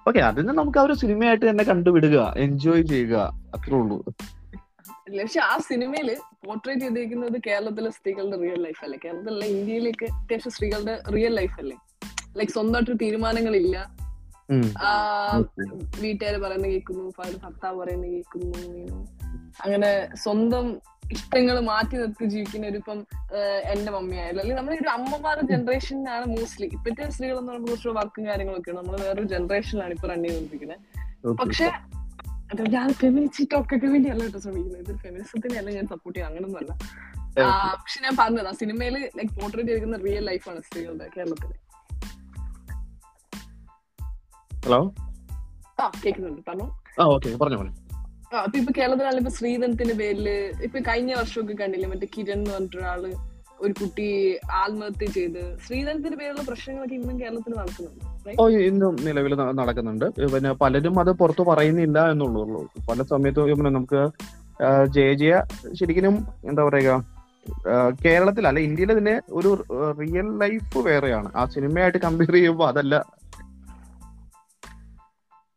[0.09, 3.17] ഓക്കെ അതിന് നമുക്ക് ആ ഒരു സിനിമയായിട്ട് തന്നെ കണ്ടുവിടുക എൻജോയ് ചെയ്യുക
[3.55, 3.99] അത്രേ ഉള്ളൂ.
[5.21, 8.99] പക്ഷെ ആ സിനിമയിൽ പോർട്രേറ്റ് ചെയ്തിരിക്കുന്നത് കേരളത്തിലെ സ്ത്രീകളുടെ റിയൽ ലൈഫ് അല്ലേ?
[9.05, 11.77] കേരളത്തിലെ ഇന്ത്യയിലേക്ക് അത്യാവശ്യം സ്ത്രീകളുടെ റിയൽ ലൈഫ് അല്ലേ?
[12.37, 14.03] ലൈക് സ്വന്തമായിട്ട് തീരുമാനങ്ങളില്ല.
[14.51, 19.07] വീട്ടുകാര് വീട്ടുകാർ പറയുന്നത് കേൾക്കുന്നു ഭർത്താവ് പറയുന്ന കേൾക്കുന്നു
[19.65, 20.67] അങ്ങനെ സ്വന്തം
[21.13, 22.99] ഇഷ്ടങ്ങൾ മാറ്റി നിർത്തി ജീവിക്കുന്ന ഒരു ഇപ്പം
[23.73, 28.79] എന്റെ മമ്മിയായാലും അല്ലെങ്കിൽ നമ്മുടെ ഒരു അമ്മമാരുടെ ജനറേഷനാണ് മോസ്റ്റ്ലി ഇപ്പോഴത്തെ സ്ത്രീകൾ എന്ന് പറയുമ്പോൾ കുറച്ച് വർക്കും കാര്യങ്ങളൊക്കെയാണ്.
[28.81, 31.33] നമ്മൾ വേറൊരു ജനറേഷനിലാണ് ഇപ്പൊ റൺ ചെയ്തോണ്ടിരിക്കുന്നത്.
[31.41, 31.71] പക്ഷെ
[32.69, 34.83] ഞാൻ ഫെമിനിസ്റ്റ് ഒക്കെ വേണ്ടിയല്ല കേട്ടോ ശ്രമിക്കുന്നത്.
[34.89, 36.75] ഇത് ഫെമിനിസത്തിനെ അല്ല ഞാൻ സപ്പോർട്ട് ചെയ്യാം അങ്ങനെ അല്ല.
[37.37, 37.45] Okay.
[37.77, 41.53] പക്ഷെ ഞാൻ പറഞ്ഞത് ആ സിനിമയിൽ ലൈക് പോർട്രേറ്റ് ചെയ്തിരിക്കുന്ന റിയൽ ലൈഫാണ് സ്ത്രീകളുടെ കേരളത്തിൽ
[44.65, 44.81] ഹലോ
[45.81, 46.43] ആ കേൾക്കുന്നുണ്ട്.
[46.49, 46.67] പറഞ്ഞു.
[47.01, 47.82] ആ ഓക്കെ പറഞ്ഞു.
[48.41, 50.27] അപ്പൊ ഇപ്പൊ കേരളത്തിലാണെങ്കിൽ ഇപ്പൊ ശ്രീധനത്തിന്റെ പേരിൽ
[50.67, 53.03] ഇപ്പൊ കഴിഞ്ഞ വർഷമൊക്കെ കണ്ടില്ലേ മറ്റേ കിരൺ എന്ന് പറഞ്ഞിട്ടൊരാൾ
[53.65, 54.07] ഒരു കുട്ടി
[54.61, 55.43] ആത്മഹത്യ ചെയ്ത്.
[55.65, 58.09] ശ്രീധനത്തിന്റെ പേരിലുള്ള പ്രശ്നങ്ങളൊക്കെ ഇന്നും കേരളത്തിൽ നടക്കുന്നുണ്ട്
[58.43, 60.07] ഓ ഇന്നും നിലവിൽ നടക്കുന്നുണ്ട്.
[60.35, 62.63] പിന്നെ പലരും അത് പുറത്തു പറയുന്നില്ല എന്നുള്ളൂ.
[62.89, 64.01] പല സമയത്തും നമുക്ക്
[64.97, 65.35] ജയ ജയ
[65.79, 66.17] ശരിക്കും
[66.51, 66.93] എന്താ പറയുക
[68.05, 69.51] കേരളത്തിൽ അല്ല ഇന്ത്യയിൽ തന്നെ ഒരു
[70.01, 71.29] റിയൽ ലൈഫ് വേറെയാണ്.
[71.39, 72.95] ആ സിനിമയായിട്ട് കമ്പയർ ചെയ്യുമ്പോൾ അതല്ല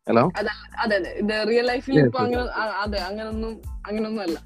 [0.08, 0.98] ഹലോ അതെ അതെ
[1.46, 2.20] റിയൽ ലൈഫിൽ ഇപ്പൊ.
[2.20, 2.44] അങ്ങനെ
[2.84, 3.54] അതെ അങ്ങനൊന്നും
[3.88, 4.38] അങ്ങനൊന്നും അല്ല.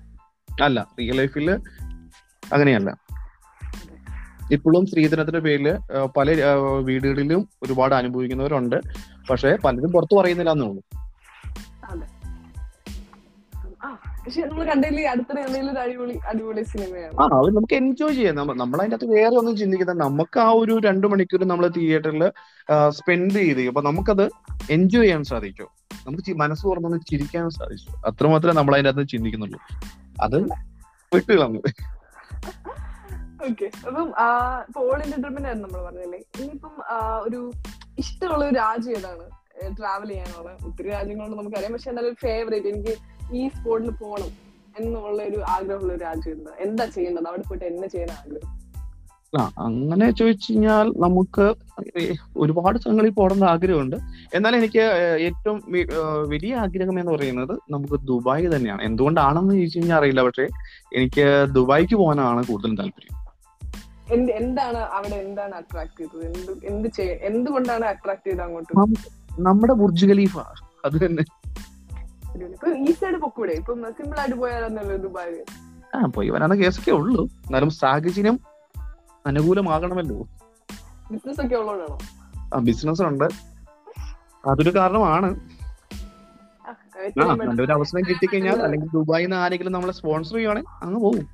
[0.50, 1.48] അല്ല റിയൽ ലൈഫിൽ
[2.44, 2.90] അങ്ങനെയല്ല.
[4.52, 5.68] ഇപ്പോഴും സ്ത്രീധനത്തിന്റെ പേരിൽ
[6.18, 6.28] പല
[6.82, 8.78] വീടുകളിലും ഒരുപാട് അനുഭവിക്കുന്നവരുണ്ട്.
[9.30, 10.82] പക്ഷെ പലരും പുറത്തു പറയുന്നില്ല എന്നുള്ളൂ
[14.24, 17.14] പക്ഷെ നമ്മൾ കണ്ടതിൽ അടുത്തിടെ എന്തെങ്കിലും അടിപൊളി അടിപൊളി സിനിമയാണ്.
[17.22, 18.36] ആ അത് നമുക്ക് എൻജോയ് ചെയ്യാം.
[18.62, 22.24] നമ്മൾ അതിന്റെ അകത്ത് വേറെ ഒന്നും ചിന്തിക്കുന്നത് നമുക്ക് ആ ഒരു രണ്ടു മണിക്കൂർ നമ്മൾ തിയേറ്ററിൽ
[22.98, 24.26] സ്പെൻഡ് ചെയ്ത് അപ്പൊ നമുക്കത്
[24.76, 25.70] എൻജോയ് ചെയ്യാൻ സാധിക്കും.
[26.08, 27.90] നമുക്ക് മനസ്സ് തുറന്നൊന്ന് ചിരിക്കാൻ സാധിച്ചു.
[28.10, 29.60] അത്രമാത്രമേ നമ്മൾ അതിന്റെ അകത്ത് ചിന്തിക്കുന്നുള്ളൂ.
[30.26, 30.38] അത്
[31.12, 31.62] വിട്ടു കളഞ്ഞു.
[33.50, 34.08] ഓക്കെ അപ്പം
[34.68, 36.74] ഇപ്പൊ ഓൾ ആയിരുന്നു നമ്മൾ പറഞ്ഞല്ലേ ഇനിയിപ്പം
[37.28, 37.40] ഒരു
[38.04, 39.26] ഇഷ്ടമുള്ള ഒരു രാജ്യം ഏതാണ്?
[39.78, 40.52] ട്രാവൽ ചെയ്യാനുള്ള.
[40.68, 42.94] ഒത്തിരി രാജ്യങ്ങളുണ്ട് നമുക്കറിയാം പക്ഷെ എന്നാലും ഫേവറേറ്റ് എനിക്ക്
[43.34, 44.32] ഈ സ്പോട്ടിൽ പോകണം
[44.80, 47.28] എന്നുള്ള ഒരു ആഗ്രഹമുള്ള ഒരു രാജ്യം ഉണ്ട് എന്താ ചെയ്യേണ്ടത്?
[47.28, 48.60] അവിടെ പോയിട്ട് എന്നെ ചെയ്യാൻ ആഗ്രഹം?
[49.60, 51.54] അങ്ങനെ ചോദിച്ചു കഴിഞ്ഞാൽ നമുക്ക്
[52.38, 53.96] ഒരുപാട് സ്ഥലങ്ങളിൽ പോകണമെന്ന് ആഗ്രഹമുണ്ട്.
[54.34, 54.80] എന്നാൽ എനിക്ക്
[55.28, 55.64] ഏറ്റവും
[56.30, 58.82] വലിയ ആഗ്രഹം എന്ന് പറയുന്നത് നമുക്ക് ദുബായ് തന്നെയാണ്.
[58.82, 60.22] എന്തുകൊണ്ടാണെന്ന് ചോദിച്ചു കഴിഞ്ഞാൽ അറിയില്ല.
[60.22, 60.48] പക്ഷേ
[60.96, 63.20] എനിക്ക് ദുബായിക്ക് പോകാനാണ് കൂടുതലും താല്പര്യം.
[64.14, 66.58] എന്ത് എന്താണ് അവിടെ എന്താണ് അട്രാക്ട് ചെയ്തത്?
[66.64, 68.80] എന്ത് എന്തുകൊണ്ടാണ് അട്രാക്ട് ചെയ്തത് അങ്ങോട്ട്?
[69.40, 70.38] നമ്മുടെ ബുർജ് ഖലീഫ.
[70.86, 71.24] അത് തന്നെ.
[72.46, 73.52] ഇപ്പൊ ഈ സൈഡ് പൊക്കൂടെ?
[73.52, 74.68] ഇപ്പൊ സിമ്പിൾ ആയിട്ട് പോയാലോ
[75.96, 77.24] ആ പോയി കേസൊക്കെ ഉള്ളൂ.
[77.46, 78.36] എന്നാലും സാഹചര്യം
[79.26, 80.18] അനുകൂലമാകണമല്ലോ.
[81.12, 81.98] ബിസിനസ് ഒക്കെ ഉള്ളതാണോ
[82.54, 83.28] ആ ബിസിനസ് ഉണ്ട്.
[84.44, 85.30] അതൊരു കാരണമാണ്.
[87.42, 91.28] നല്ലൊരു അവസരം കിട്ടിക്കഴിഞ്ഞാൽ അല്ലെങ്കിൽ ദുബായിൽ നിന്ന് ആരെങ്കിലും നമ്മളെ സ്പോൺസർ ചെയ്യുവാണെങ്കിൽ അങ്ങ് പോകും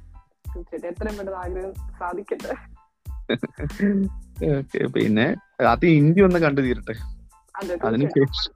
[4.94, 5.26] പിന്നെ
[5.68, 6.96] അത് ഇന്ത്യ ഒന്ന് കണ്ടു തീരട്ടെ
[7.88, 8.54] അതിനുശേഷം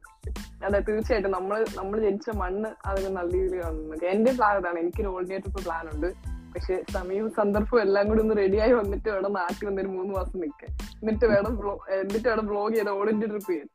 [0.65, 1.31] അതെ തീർച്ചയായിട്ടും.
[1.31, 4.79] നമ്മൾ നമ്മൾ ജനിച്ച മണ്ണ് അതൊക്കെ നല്ല രീതിയിൽ കാണുന്നു എന്റെ പ്ലാൻ അതാണ്.
[5.07, 6.09] ഓൾ ഇന്ത്യ ട്രിപ്പ് പ്ലാൻ ഉണ്ട്.
[6.55, 11.25] പക്ഷെ സമയവും സന്ദർഭവും എല്ലാം കൂടി ഒന്ന് റെഡിയായി വന്നിട്ട് വേണം നാട്ടിൽ വന്നൊരു മൂന്ന് മാസം നിൽക്കാൻ എന്നിട്ട്
[11.25, 11.53] വേണം
[11.99, 13.67] എന്നിട്ട് വേണം ബ്ലോഗ് ചെയ്ത് ഓൾ ഇന്ത്യ ട്രിപ്പ് ചെയ്യാൻ.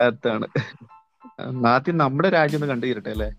[0.00, 0.46] അതാണ്.
[1.92, 3.30] നമ്മുടെ രാജ്യം ഒന്ന് കണ്ടുതീരട്ടെ അല്ലേ?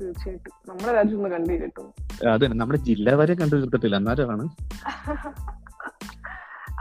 [0.00, 0.52] തീർച്ചയായിട്ടും.
[0.68, 1.84] നമ്മുടെ രാജ്യം ഒന്ന് കണ്ടിരിട്ടോ
[2.32, 4.44] അതെ നമ്മുടെ ജില്ല വരെ കണ്ടു തീർത്തിട്ടില്ല എന്നാലാണ്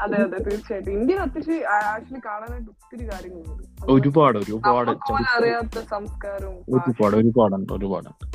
[0.03, 0.91] അതെ അതെ തീർച്ചയായിട്ടും.
[0.91, 3.63] ഇന്ത്യയിൽ അത്യാവശ്യം ആക്ച്വലി കാണാനായിട്ട് ഒത്തിരി കാര്യങ്ങളുണ്ട്.
[3.91, 4.91] ഒരുപാട് ഒരുപാട്
[5.35, 8.25] അറിയാത്ത സംസ്കാരവും ഒരുപാട് ഒരുപാടുണ്ട് ഒരുപാടുണ്ട്.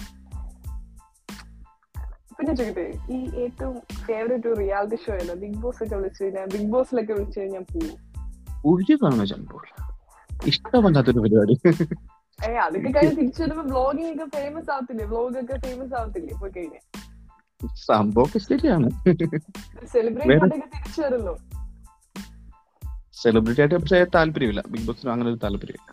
[2.38, 3.75] പിന്നെ ചോദിക്കട്ടെ ഈ ഏറ്റവും
[4.07, 7.99] ഫേവറേറ്റ് റിയാലിറ്റി ഷോ അല്ല ബിഗ് ബോസ് ഒക്കെ വിളിച്ചു കഴിഞ്ഞാൽ ബിഗ് ബോസിലൊക്കെ വിളിച്ചു കഴിഞ്ഞാൽ പോകും
[8.66, 9.64] ഒരു തവണ ചണ്ടോൾ
[10.46, 11.55] ഇഷ്ടമല്ലാത്തൊരു പരിപാടി.
[12.49, 15.05] ഏ അതൊക്കെ കഴിഞ്ഞ് തിരിച്ചു വരുമ്പോ ബ്ലോഗിംഗ് ഒക്കെ ഫേമസ് ആവത്തില്ലേ?
[15.05, 16.35] ബ്ലോഗ് ഒക്കെ ഫേമസ് ആവത്തില്ലേ?
[16.40, 16.85] പോയി കഴിഞ്ഞാൽ
[17.87, 18.88] സംഭവം ശരിയാണ്.
[19.92, 21.35] സെലിബ്രേറ്റ് തിരിച്ചു വരുമല്ലോ.
[23.22, 24.62] സെലിബ്രിറ്റി ആയിട്ട് പക്ഷേ താല്പര്യമില്ല.
[24.68, 25.88] ബിഗ് ബോസിന് അങ്ങനെ ഒരു താല്പര്യമില്ല.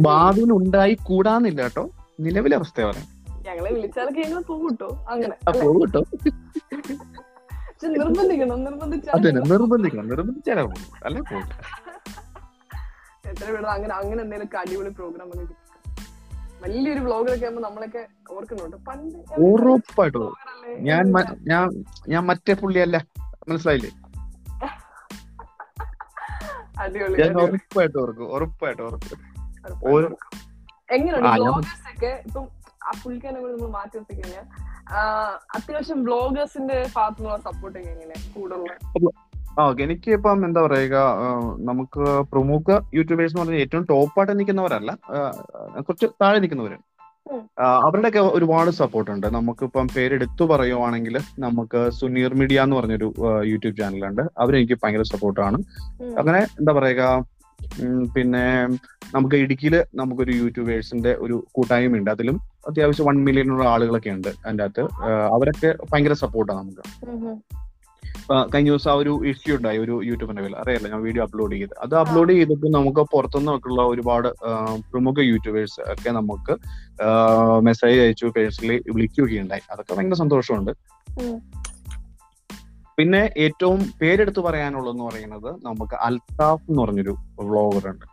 [0.00, 1.90] ഭാവിയിൽ ഉണ്ടായി കൂടാന്നില്ല കേട്ടോ.
[2.20, 3.08] നിലവിലെ അവസ്ഥ പറയാം.
[3.42, 5.36] ഞങ്ങളെ വിളിച്ചാലൊക്കെ ഞങ്ങൾ പോകും അങ്ങനെ.
[7.88, 10.08] നിർബന്ധിക്കണം നിർബന്ധിച്ചാൽ നിർബന്ധിക്കണം.
[10.08, 11.48] നിർബന്ധിച്ചാലേ പോകും അല്ലെ പോകും
[13.30, 15.56] എത്ര പേര് അങ്ങനെ അങ്ങനെ എന്തെങ്കിലും അടിപൊളി പ്രോഗ്രാം ഒക്കെ കിട്ടും.
[16.62, 18.76] വലിയൊരു വ്ലോഗറൊക്കെ ആകുമ്പോ നമ്മളൊക്കെ ഓർക്കുന്നുണ്ട്.
[18.76, 20.34] പണ്ട് ഉറപ്പായിട്ടും?
[20.78, 21.12] ഞാൻ
[21.48, 23.04] ഞാൻ ഞാൻ മറ്റേ പുള്ളിയല്ല.
[23.48, 23.90] മനസ്സിലായില്ലേ?
[27.18, 27.40] ഞാൻ.
[27.40, 29.18] ഉറപ്പായിട്ട് ഓർക്കും ഉറപ്പായിട്ട് ഓർക്കും
[29.86, 30.08] ഓരോ
[30.92, 31.28] എങ്ങനെയുണ്ട്?
[31.28, 31.34] ആ,
[31.94, 32.48] ഒക്കെ ഇപ്പം
[33.40, 34.44] കൂടി നമ്മൾ മാറ്റി നിർത്തി കഴിഞ്ഞാൽ
[35.54, 39.10] അത്യാവശ്യം ബ്ലോഗേഴ്സിന്റെ ഭാഗത്തുനിന്നുള്ള സപ്പോർട്ട് എങ്ങനെ കൂടുതലുള്ള
[39.60, 40.96] ആ എനിക്ക് ഇപ്പം എന്താ പറയുക
[41.58, 44.94] നമുക്ക് പ്രമുഖ യൂട്യൂബേഴ്സ് എന്ന് പറഞ്ഞാൽ ഏറ്റവും ടോപ്പായിട്ട് നിൽക്കുന്നവരല്ല
[45.80, 46.72] കുറച്ച് താഴെ നിൽക്കുന്നവര്.
[46.72, 46.80] ഉം.
[46.80, 46.93] ആ,
[47.60, 49.26] അവരുടെയൊക്കെ ഒരുപാട് സപ്പോർട്ട് ഉണ്ട്.
[49.26, 54.22] നമുക്കിപ്പം പേരെടുത്തു പറയുവാണെങ്കിൽ നമുക്ക് സുനീർ മീഡിയ എന്ന് പറഞ്ഞൊരു യൂട്യൂബ് ചാനലുണ്ട്.
[54.38, 55.58] അവരെനിക്ക് ഭയങ്കര സപ്പോർട്ടാണ്
[56.18, 57.24] അങ്ങനെ എന്താ പറയുക
[58.14, 58.44] പിന്നെ
[59.14, 62.36] നമുക്ക് ഇടുക്കിയിൽ നമുക്കൊരു യൂട്യൂബേഴ്സിന്റെ ഒരു കൂട്ടായ്മ ഉണ്ട് അതിലും
[62.68, 64.82] അത്യാവശ്യം വൺ മില്യൺ ആളുകളൊക്കെ ഉണ്ട് അതിന്റെ അകത്ത്.
[65.34, 66.84] അവരൊക്കെ ഭയങ്കര സപ്പോർട്ടാണ് നമുക്ക്.
[68.52, 70.56] കഴിഞ്ഞ ദിവസം ആ ഒരു ഇഷ്യൂ ഉണ്ടായി ഒരു യൂട്യൂബിന്റെ പേരിൽ.
[70.56, 74.28] അറിയാലോ ഞാൻ വീഡിയോ അപ്ലോഡ് ചെയ്ത് അത് അപ്ലോഡ് ചെയ്തിട്ട് നമുക്ക് പുറത്തുനിന്നൊക്കെയുള്ള ഒരുപാട്
[74.92, 76.54] പ്രമുഖ യൂട്യൂബേഴ്സ് ഒക്കെ നമുക്ക്
[77.66, 80.72] മെസ്സേജ് അയച്ചു പേഴ്സണലി വിളിക്കുകയൊക്കെ ഉണ്ടായി അതൊക്കെ ഭയങ്കര സന്തോഷമുണ്ട്.
[82.98, 88.06] പിന്നെ ഏറ്റവും പേരെടുത്ത് പറയാനുള്ളതെന്ന് പറയുന്നത് നമുക്ക് അൽതാഫ് എന്ന് പറഞ്ഞൊരു വ്ളോഗർ ഉണ്ട്.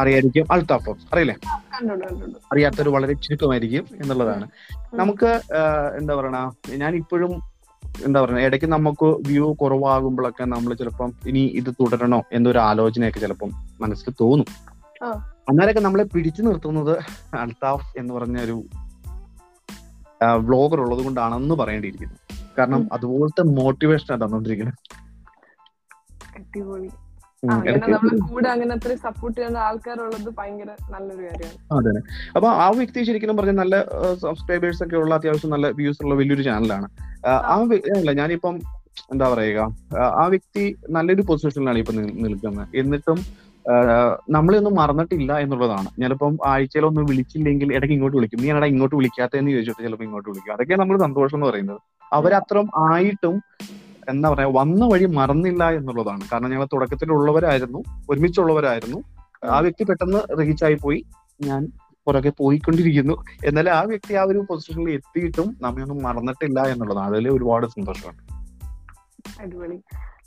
[0.00, 1.36] അറിയായിരിക്കും അൽതാഫ് അറിയില്ലേ?
[2.52, 4.46] അറിയാത്തൊരു വളരെ ചുരുക്കമായിരിക്കും എന്നുള്ളതാണ്.
[5.00, 5.30] നമുക്ക്
[6.00, 6.38] എന്താ പറയണ
[6.82, 7.53] ഞാൻ ഇപ്പോഴും
[7.94, 14.14] എന്താ പറയുക ഇടയ്ക്ക് നമുക്ക് വ്യൂ കുറവാകുമ്പോഴൊക്കെ നമ്മൾ ചിലപ്പം ഇനി ഇത് തുടരണോ എന്നൊരു ആലോചനയൊക്കെ ചിലപ്പം മനസ്സിൽ
[14.20, 14.46] തോന്നും.
[15.48, 16.94] അന്നേരമൊക്കെ നമ്മളെ പിടിച്ചു നിർത്തുന്നത്
[17.34, 18.56] അൽതാഫ് എന്ന് പറഞ്ഞ ഒരു
[20.44, 22.16] വ്ളോഗർ ഉള്ളത് കൊണ്ടാണെന്ന് പറയേണ്ടിയിരിക്കുന്നു
[22.58, 22.88] കാരണം.
[22.92, 24.78] അതുപോലത്തെ മോട്ടിവേഷൻ തന്നോണ്ടിരിക്കുന്നത്
[26.36, 26.90] അടിപൊളി
[31.72, 31.92] അതെ
[32.36, 33.76] അപ്പൊ ആ വ്യക്തി ശരിക്കും പറഞ്ഞ നല്ല
[34.20, 36.88] സബ്സ്ക്രൈബേഴ്സ് ഒക്കെ ഉള്ള അത്യാവശ്യം നല്ല വ്യൂസ് ഉള്ള വലിയൊരു ചാനലാണ്
[37.26, 38.56] ആ വ്യക്തി അല്ല ഞാനിപ്പം
[39.10, 39.60] എന്താ പറയുക
[40.16, 41.92] ആ, വ്യക്തി നല്ലൊരു പൊസിഷനിലാണ് ഇപ്പൊ
[42.24, 42.68] നിൽക്കുന്നത്.
[42.74, 43.18] എന്നിട്ടും
[44.30, 45.88] നമ്മളൊന്നും മറന്നിട്ടില്ല എന്നുള്ളതാണ്.
[45.98, 48.40] ഞാനിപ്പം ആഴ്ചയിലൊന്നും വിളിച്ചില്ലെങ്കിൽ ഇടയ്ക്ക് ഇങ്ങോട്ട് വിളിക്കും.
[48.40, 50.52] നീ എടാ ഇങ്ങോട്ട് വിളിക്കാത്തതെന്ന് ചോദിച്ചിട്ട് ചിലപ്പോൾ ഇങ്ങോട്ട് വിളിക്കും.
[50.52, 51.80] അതൊക്കെ നമ്മൾ സന്തോഷം എന്ന് പറയുന്നത്.
[52.12, 53.36] അവരത്രം ആയിട്ടും
[54.10, 56.24] എന്താ പറയാ വന്ന വഴി മറന്നില്ല എന്നുള്ളതാണ്.
[56.32, 58.98] കാരണം ഞങ്ങൾ തുടക്കത്തിലുള്ളവരായിരുന്നു ഒരുമിച്ചുള്ളവരായിരുന്നു.
[59.54, 61.00] ആ വ്യക്തി പെട്ടെന്ന് റീച്ച് ആയി പോയി.
[61.40, 61.62] ഞാൻ
[62.06, 63.14] പുറകെ പോയിക്കൊണ്ടിരിക്കുന്നു.
[63.44, 67.10] എന്നാൽ ആ വ്യക്തി ആ ഒരു പൊസിഷനിൽ എത്തിയിട്ടും നമ്മെ ഒന്നും മറന്നിട്ടില്ല എന്നുള്ളതാണ്.
[67.14, 68.22] അതിൽ ഒരുപാട് സന്തോഷമുണ്ട്.
[69.40, 69.78] അടിപൊളി.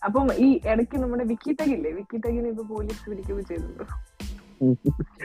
[0.06, 3.84] അപ്പം ഈ ഇടയ്ക്ക് നമ്മുടെ വിക്കി തകില്ലേ വിക്കി ടാഗിനെ ഇപ്പൊ പോലീസ് പിടിക്കുകയും ചെയ്തിട്ടുണ്ട്.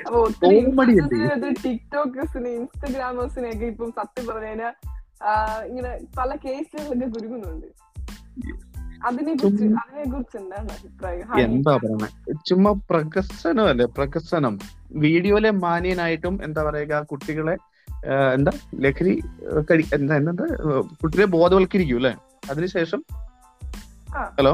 [0.07, 1.53] അപ്പൊ ഒത്തിരി.
[1.65, 4.73] ടിക്ടോക്കേഴ്സിനെ ഇൻസ്റ്റഗ്രാമേഴ്സിനെ ഒക്കെ ഇപ്പം സത്യം പറഞ്ഞു കഴിഞ്ഞാൽ
[5.67, 7.67] ഇങ്ങനെ പല കേസുകളൊക്കെ കുരുങ്ങുന്നുണ്ട്.
[11.41, 12.09] എന്താ പറയണേ?
[12.47, 14.59] ചുമ്മാ പ്രകസനമല്ലേ പ്രകസനം
[14.93, 17.57] വീഡിയോയിലെ മാന്യനായിട്ടും എന്താ പറയുക കുട്ടികളെ
[18.35, 19.23] എന്താ ലഹരി
[19.71, 20.47] കഴി എന്താ എന്താ
[21.03, 22.15] കുട്ടികളെ ബോധവൽക്കരിക്കൂ അല്ലെ?
[22.51, 23.03] അതിനുശേഷം?
[24.39, 24.53] ഹലോ?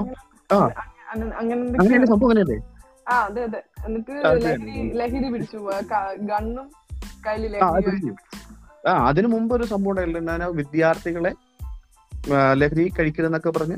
[0.51, 0.59] ആ.
[0.59, 2.31] അങ്ങനെ- സംഭവം?
[2.31, 2.59] അങ്ങനെയല്ലേ?
[3.09, 3.63] ആ അതെ അതെ.
[3.87, 5.59] എന്നിട്ട് അതെ, ലഹരി ലഹരി പിടിച്ചു
[6.21, 6.71] ഗണ്ണും
[7.27, 7.57] കയ്യിൽ
[8.89, 11.33] ആ അതിനു മുമ്പ് ഒരു സംഭവം ഉണ്ടായിരുന്നു വിദ്യാർത്ഥികളെ
[12.53, 13.77] ലഹരി കഴിക്കരുതെന്നൊക്കെ പറഞ്ഞ്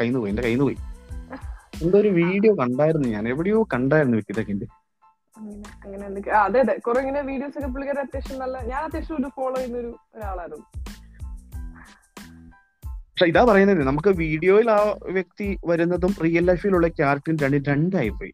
[0.00, 0.76] കയ്യിൽ പോയി എന്റെ കയ്യിൽ പോയി.
[1.82, 4.52] എന്തോ ഒരു വീഡിയോ കണ്ടായിരുന്നു ഞാൻ എവിടെയോ കണ്ടായിരുന്നു വിക്കിതൊക്കെ
[5.84, 9.78] അങ്ങനെ അതെ അതെ കുറെ ഇങ്ങനെ വീഡിയോസ് ഒക്കെ പുള്ളിക്കാരെ അത്യാവശ്യം നല്ല ഞാൻ അത്യാവശ്യം ഒരു ഫോളോ ചെയ്യുന്ന
[9.78, 10.64] ഒരു ഒരാളായിരുന്നു.
[13.10, 18.32] പക്ഷെ ഇതാ പറയുന്നത് നമുക്ക് വീഡിയോയിൽ ആ വ്യക്തി വരുന്നതും റിയൽ ലൈഫിലുള്ള ക്യാരക്ടറും രണ്ടും രണ്ടായി പോയി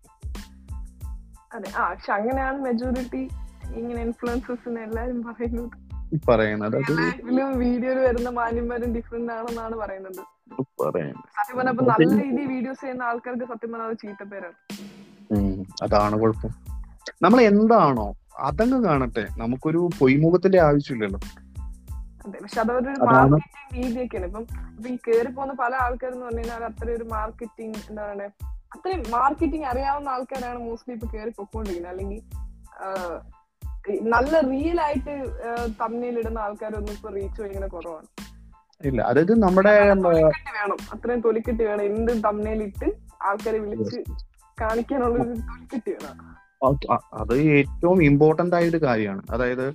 [1.55, 3.29] അതെ ആ പക്ഷെ അങ്ങനെയാണ് മെജോറിറ്റി
[3.75, 5.92] ഇങ്ങനെ ഇൻഫ്ലുവൻസേഴ്സിന് എല്ലാരും പറയുന്നത്.
[6.15, 10.25] ലൈഫിലും വീഡിയോയിൽ വരുന്ന മാന്യന്മാരും ഡിഫറെന്റ് ആണെന്നാണ് പറയുന്നത്.
[11.15, 14.55] സത്യം നല്ല രീതിയിൽ വീഡിയോസ് ചെയ്യുന്ന ആൾക്കാർക്ക് സത്യം പറഞ്ഞാൽ അത് ചീത്തപ്പേരാണ്.
[15.83, 16.51] അതാണ് കുഴപ്പം.
[17.23, 19.29] നമ്മൾ എന്താണോ അതങ്ങ് കാണട്ടെ.
[19.39, 21.21] നമുക്കൊരു പൊയ്മുഖത്തിന്റെ ആവശ്യമില്ലല്ലോ.
[22.27, 22.63] അതെ പക്ഷെ.
[22.63, 24.27] മാർക്കറ്റിംഗ് രീതിയൊക്കെയാണ്.
[24.27, 28.31] ഇപ്പം ഇപ്പൊ ഈ കേറി പോകുന്ന പല ആൾക്കാരെന്ന് പറഞ്ഞു കഴിഞ്ഞാൽ അത്രയും ഒരു മാർക്കറ്റിംഗ് എന്താ പറയുക
[28.75, 31.99] അത്രയും മാർക്കറ്റിംഗ് അറിയാവുന്ന ആൾക്കാരാണ് മോസ്റ്റ്ലി ഇപ്പൊ കേറി പൊക്കോണ്ടിരിക്കുന്നത്.
[31.99, 32.23] അല്ലെങ്കിൽ
[33.91, 35.15] നല്ല റിയൽ ആയിട്ട്
[35.81, 38.07] തമ്മിൽ ഇടുന്ന ആൾക്കാരൊന്നും ഇപ്പൊ റീച്ച് ഭയങ്കര കുറവാണ്.
[38.87, 40.77] ഇല്ല അതായത് നമ്മുടെ വേണം.
[40.93, 41.83] അത്രയും തൊലിക്കെട്ടി വേണം.
[41.83, 42.93] എന്ത് തമ്മിലിട്ട്
[43.23, 43.97] ആൾക്കാരെ വിളിച്ച്
[44.61, 47.03] കാണിക്കാനുള്ള ഒരു തൊലിക്കെട്ടി വേണം.
[47.13, 49.23] അത് ഏറ്റവും ഇമ്പോർട്ടന്റ് ആയ ഒരു കാര്യമാണ്.
[49.31, 49.75] അതായത്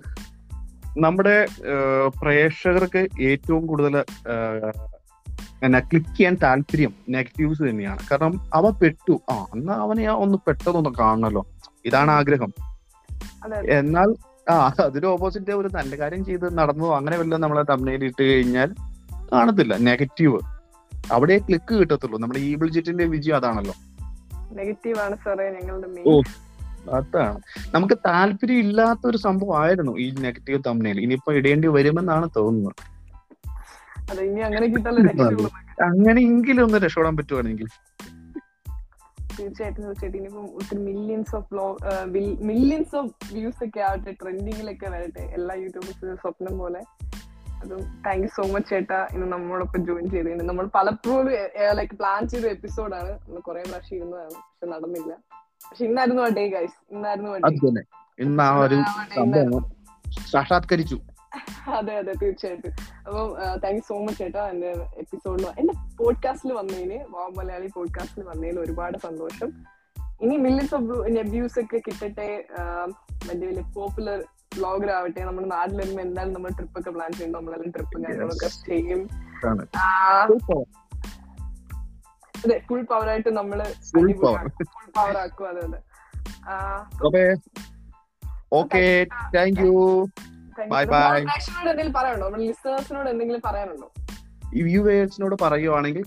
[0.97, 1.47] നമ്മുടെ
[2.21, 4.05] പ്രേക്ഷകർക്ക് ഏറ്റവും കൂടുതൽ
[5.63, 7.99] എന്നാ ക്ലിക്ക് ചെയ്യാൻ താല്പര്യം നെഗറ്റീവ്സ് തന്നെയാണ്.
[8.11, 9.21] കാരണം അവ പെട്ടു.
[9.31, 11.47] ആ എന്നാ അവനെ ഒന്ന് പെട്ടതൊന്ന് കാണണല്ലോ.
[11.85, 12.53] ഇതാണ് ആഗ്രഹം.
[13.55, 14.15] എന്നാൽ
[14.51, 18.75] ആ അതിന് ഓപ്പോസിറ്റ് ഒരു നല്ല കാര്യം ചെയ്ത് നടന്നു അങ്ങനെ വല്ലതും നമ്മളെ തമ്മിൽ ഇട്ട് കഴിഞ്ഞാൽ
[19.31, 19.77] കാണത്തില്ല.
[19.77, 20.39] നെഗറ്റീവ്
[21.11, 22.19] അവിടെ ക്ലിക്ക് കിട്ടത്തുള്ളൂ.
[22.19, 23.73] നമ്മുടെ ഈ ബിൾജിറ്റിന്റെ വിജയം അതാണല്ലോ.
[24.53, 26.21] നെഗറ്റീവ് ആണ് സാറേ ഞങ്ങളുടെ ഓ.
[26.93, 27.39] അതാണ്.
[27.75, 32.97] നമുക്ക് താല്പര്യം ഇല്ലാത്ത ഒരു സംഭവം ആയിരുന്നു ഈ നെഗറ്റീവ് തമ്മിൽ ഇനിയിപ്പോ ഇടേണ്ടി വരുമെന്നാണ് തോന്നുന്നത്.
[35.83, 37.67] അങ്ങനെയെങ്കിലും ഒന്ന് രക്ഷപ്പെടാൻ പറ്റുവാണെങ്കിൽ.
[39.37, 40.19] തീർച്ചയായിട്ടും തീർച്ചയായിട്ടും.
[40.21, 46.55] ഇനിയിപ്പം ഒത്തിരി millions of blog millions of views ഒക്കെ ആവട്ടെ ട്രെൻഡിങ്ങിലൊക്കെ വരട്ടെ എല്ലാ യൂട്യൂബേഴ്സും സ്വപ്നം
[46.63, 46.81] പോലെ.
[47.61, 51.29] അതും താങ്ക് യു സോ മച്ച് ചേട്ടാ ഇന്ന് നമ്മളോടൊപ്പം ജോയിൻ ചെയ്തിട്ടുണ്ട് നമ്മൾ പലപ്പോഴും
[51.79, 55.11] ലൈക്ക് പ്ലാൻ ചെയ്ത എപ്പിസോഡാണ് നമ്മൾ കുറെ പ്രാവശ്യം ഇരുന്നതാണ് പക്ഷെ നടന്നില്ല.
[55.69, 57.31] പക്ഷെ ഇന്നായിരുന്നു വേണ്ടേ ഡേ ഗൈസ് ഇന്നായിരുന്നു
[58.25, 58.77] ഇന്ന് ആ ഒരു
[60.33, 60.97] സാക്ഷാത്കരിച്ചു.
[61.71, 62.73] അതെ അതെ തീർച്ചയായിട്ടും.
[63.07, 63.27] അപ്പം
[63.63, 68.97] താങ്ക് യു സോ മച്ച് ചേട്ടാ എന്റെ എപ്പിസോഡിൽ എന്റെ പോഡ്കാസ്റ്റിൽ വന്നതിന് വാ മലയാളി പോഡ്കാസ്റ്റിൽ വന്നതിന് ഒരുപാട്
[68.97, 69.49] സന്തോഷം.
[70.21, 72.27] ഇനി മില്യൻസ് ഓഫ് നെബ്യൂസ് ഒക്കെ കിട്ടട്ടെ
[73.27, 74.19] വലിയ വലിയ പോപ്പുലർ
[74.55, 79.01] ബ്ലോഗർ ആവട്ടെ നമ്മുടെ നാട്ടിൽ വരുമ്പോൾ എന്തായാലും നമ്മൾ ട്രിപ്പ് ഒക്കെ പ്ലാൻ ചെയ്യുമ്പോൾ നമ്മളെല്ലാം ട്രിപ്പ് കാര്യങ്ങളൊക്കെ ചെയ്യും.
[82.35, 83.59] അതെ ഫുൾ പവർ ആയിട്ട് നമ്മൾ
[83.91, 84.09] ഫുൾ
[84.95, 85.47] പവർ ആക്കും.
[85.49, 85.79] അതെ അതെ.
[88.53, 88.83] ഓക്കെ
[89.35, 89.73] താങ്ക് യു
[90.59, 92.27] ബൈ പ്രേക്ഷകരോട് എന്തെങ്കിലും പറയാനുണ്ടോ?
[93.09, 93.41] എന്തെങ്കിലും
[94.67, 96.03] വ്യൂവേഴ്സിനോട് പറയുവാണെങ്കിൽ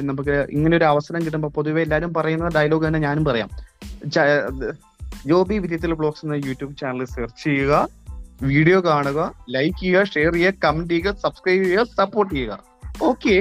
[0.00, 3.48] നമുക്ക് ഇങ്ങനെ ഒരു അവസരം കിട്ടുമ്പോൾ പൊതുവെ എല്ലാവരും പറയുന്ന ഡയലോഗ് തന്നെ ഞാനും പറയാം.
[5.26, 7.88] ജോബി വിദ്യത്തിൽ ബ്ലോഗ്സ് എന്ന യൂട്യൂബ് ചാനൽ സെർച്ച് ചെയ്യുക
[8.42, 12.58] വീഡിയോ കാണുക ലൈക്ക് ചെയ്യുക ഷെയർ ചെയ്യുക കമന്റ് ചെയ്യുക സബ്സ്ക്രൈബ് ചെയ്യുക സപ്പോർട്ട് ചെയ്യുക.
[13.02, 13.36] ഓക്കെ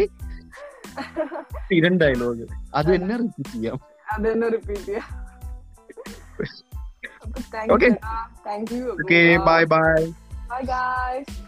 [1.65, 2.45] സ്ഥിരം ഡയലോഗ്
[2.76, 3.80] അത് തന്നെ റിപ്പീറ്റ് ചെയ്യാം.
[4.13, 5.04] അത് തന്നെ റിപ്പീറ്റ് ചെയ്യാം.
[9.02, 10.13] Okay bye bye
[10.49, 11.46] bye guys okay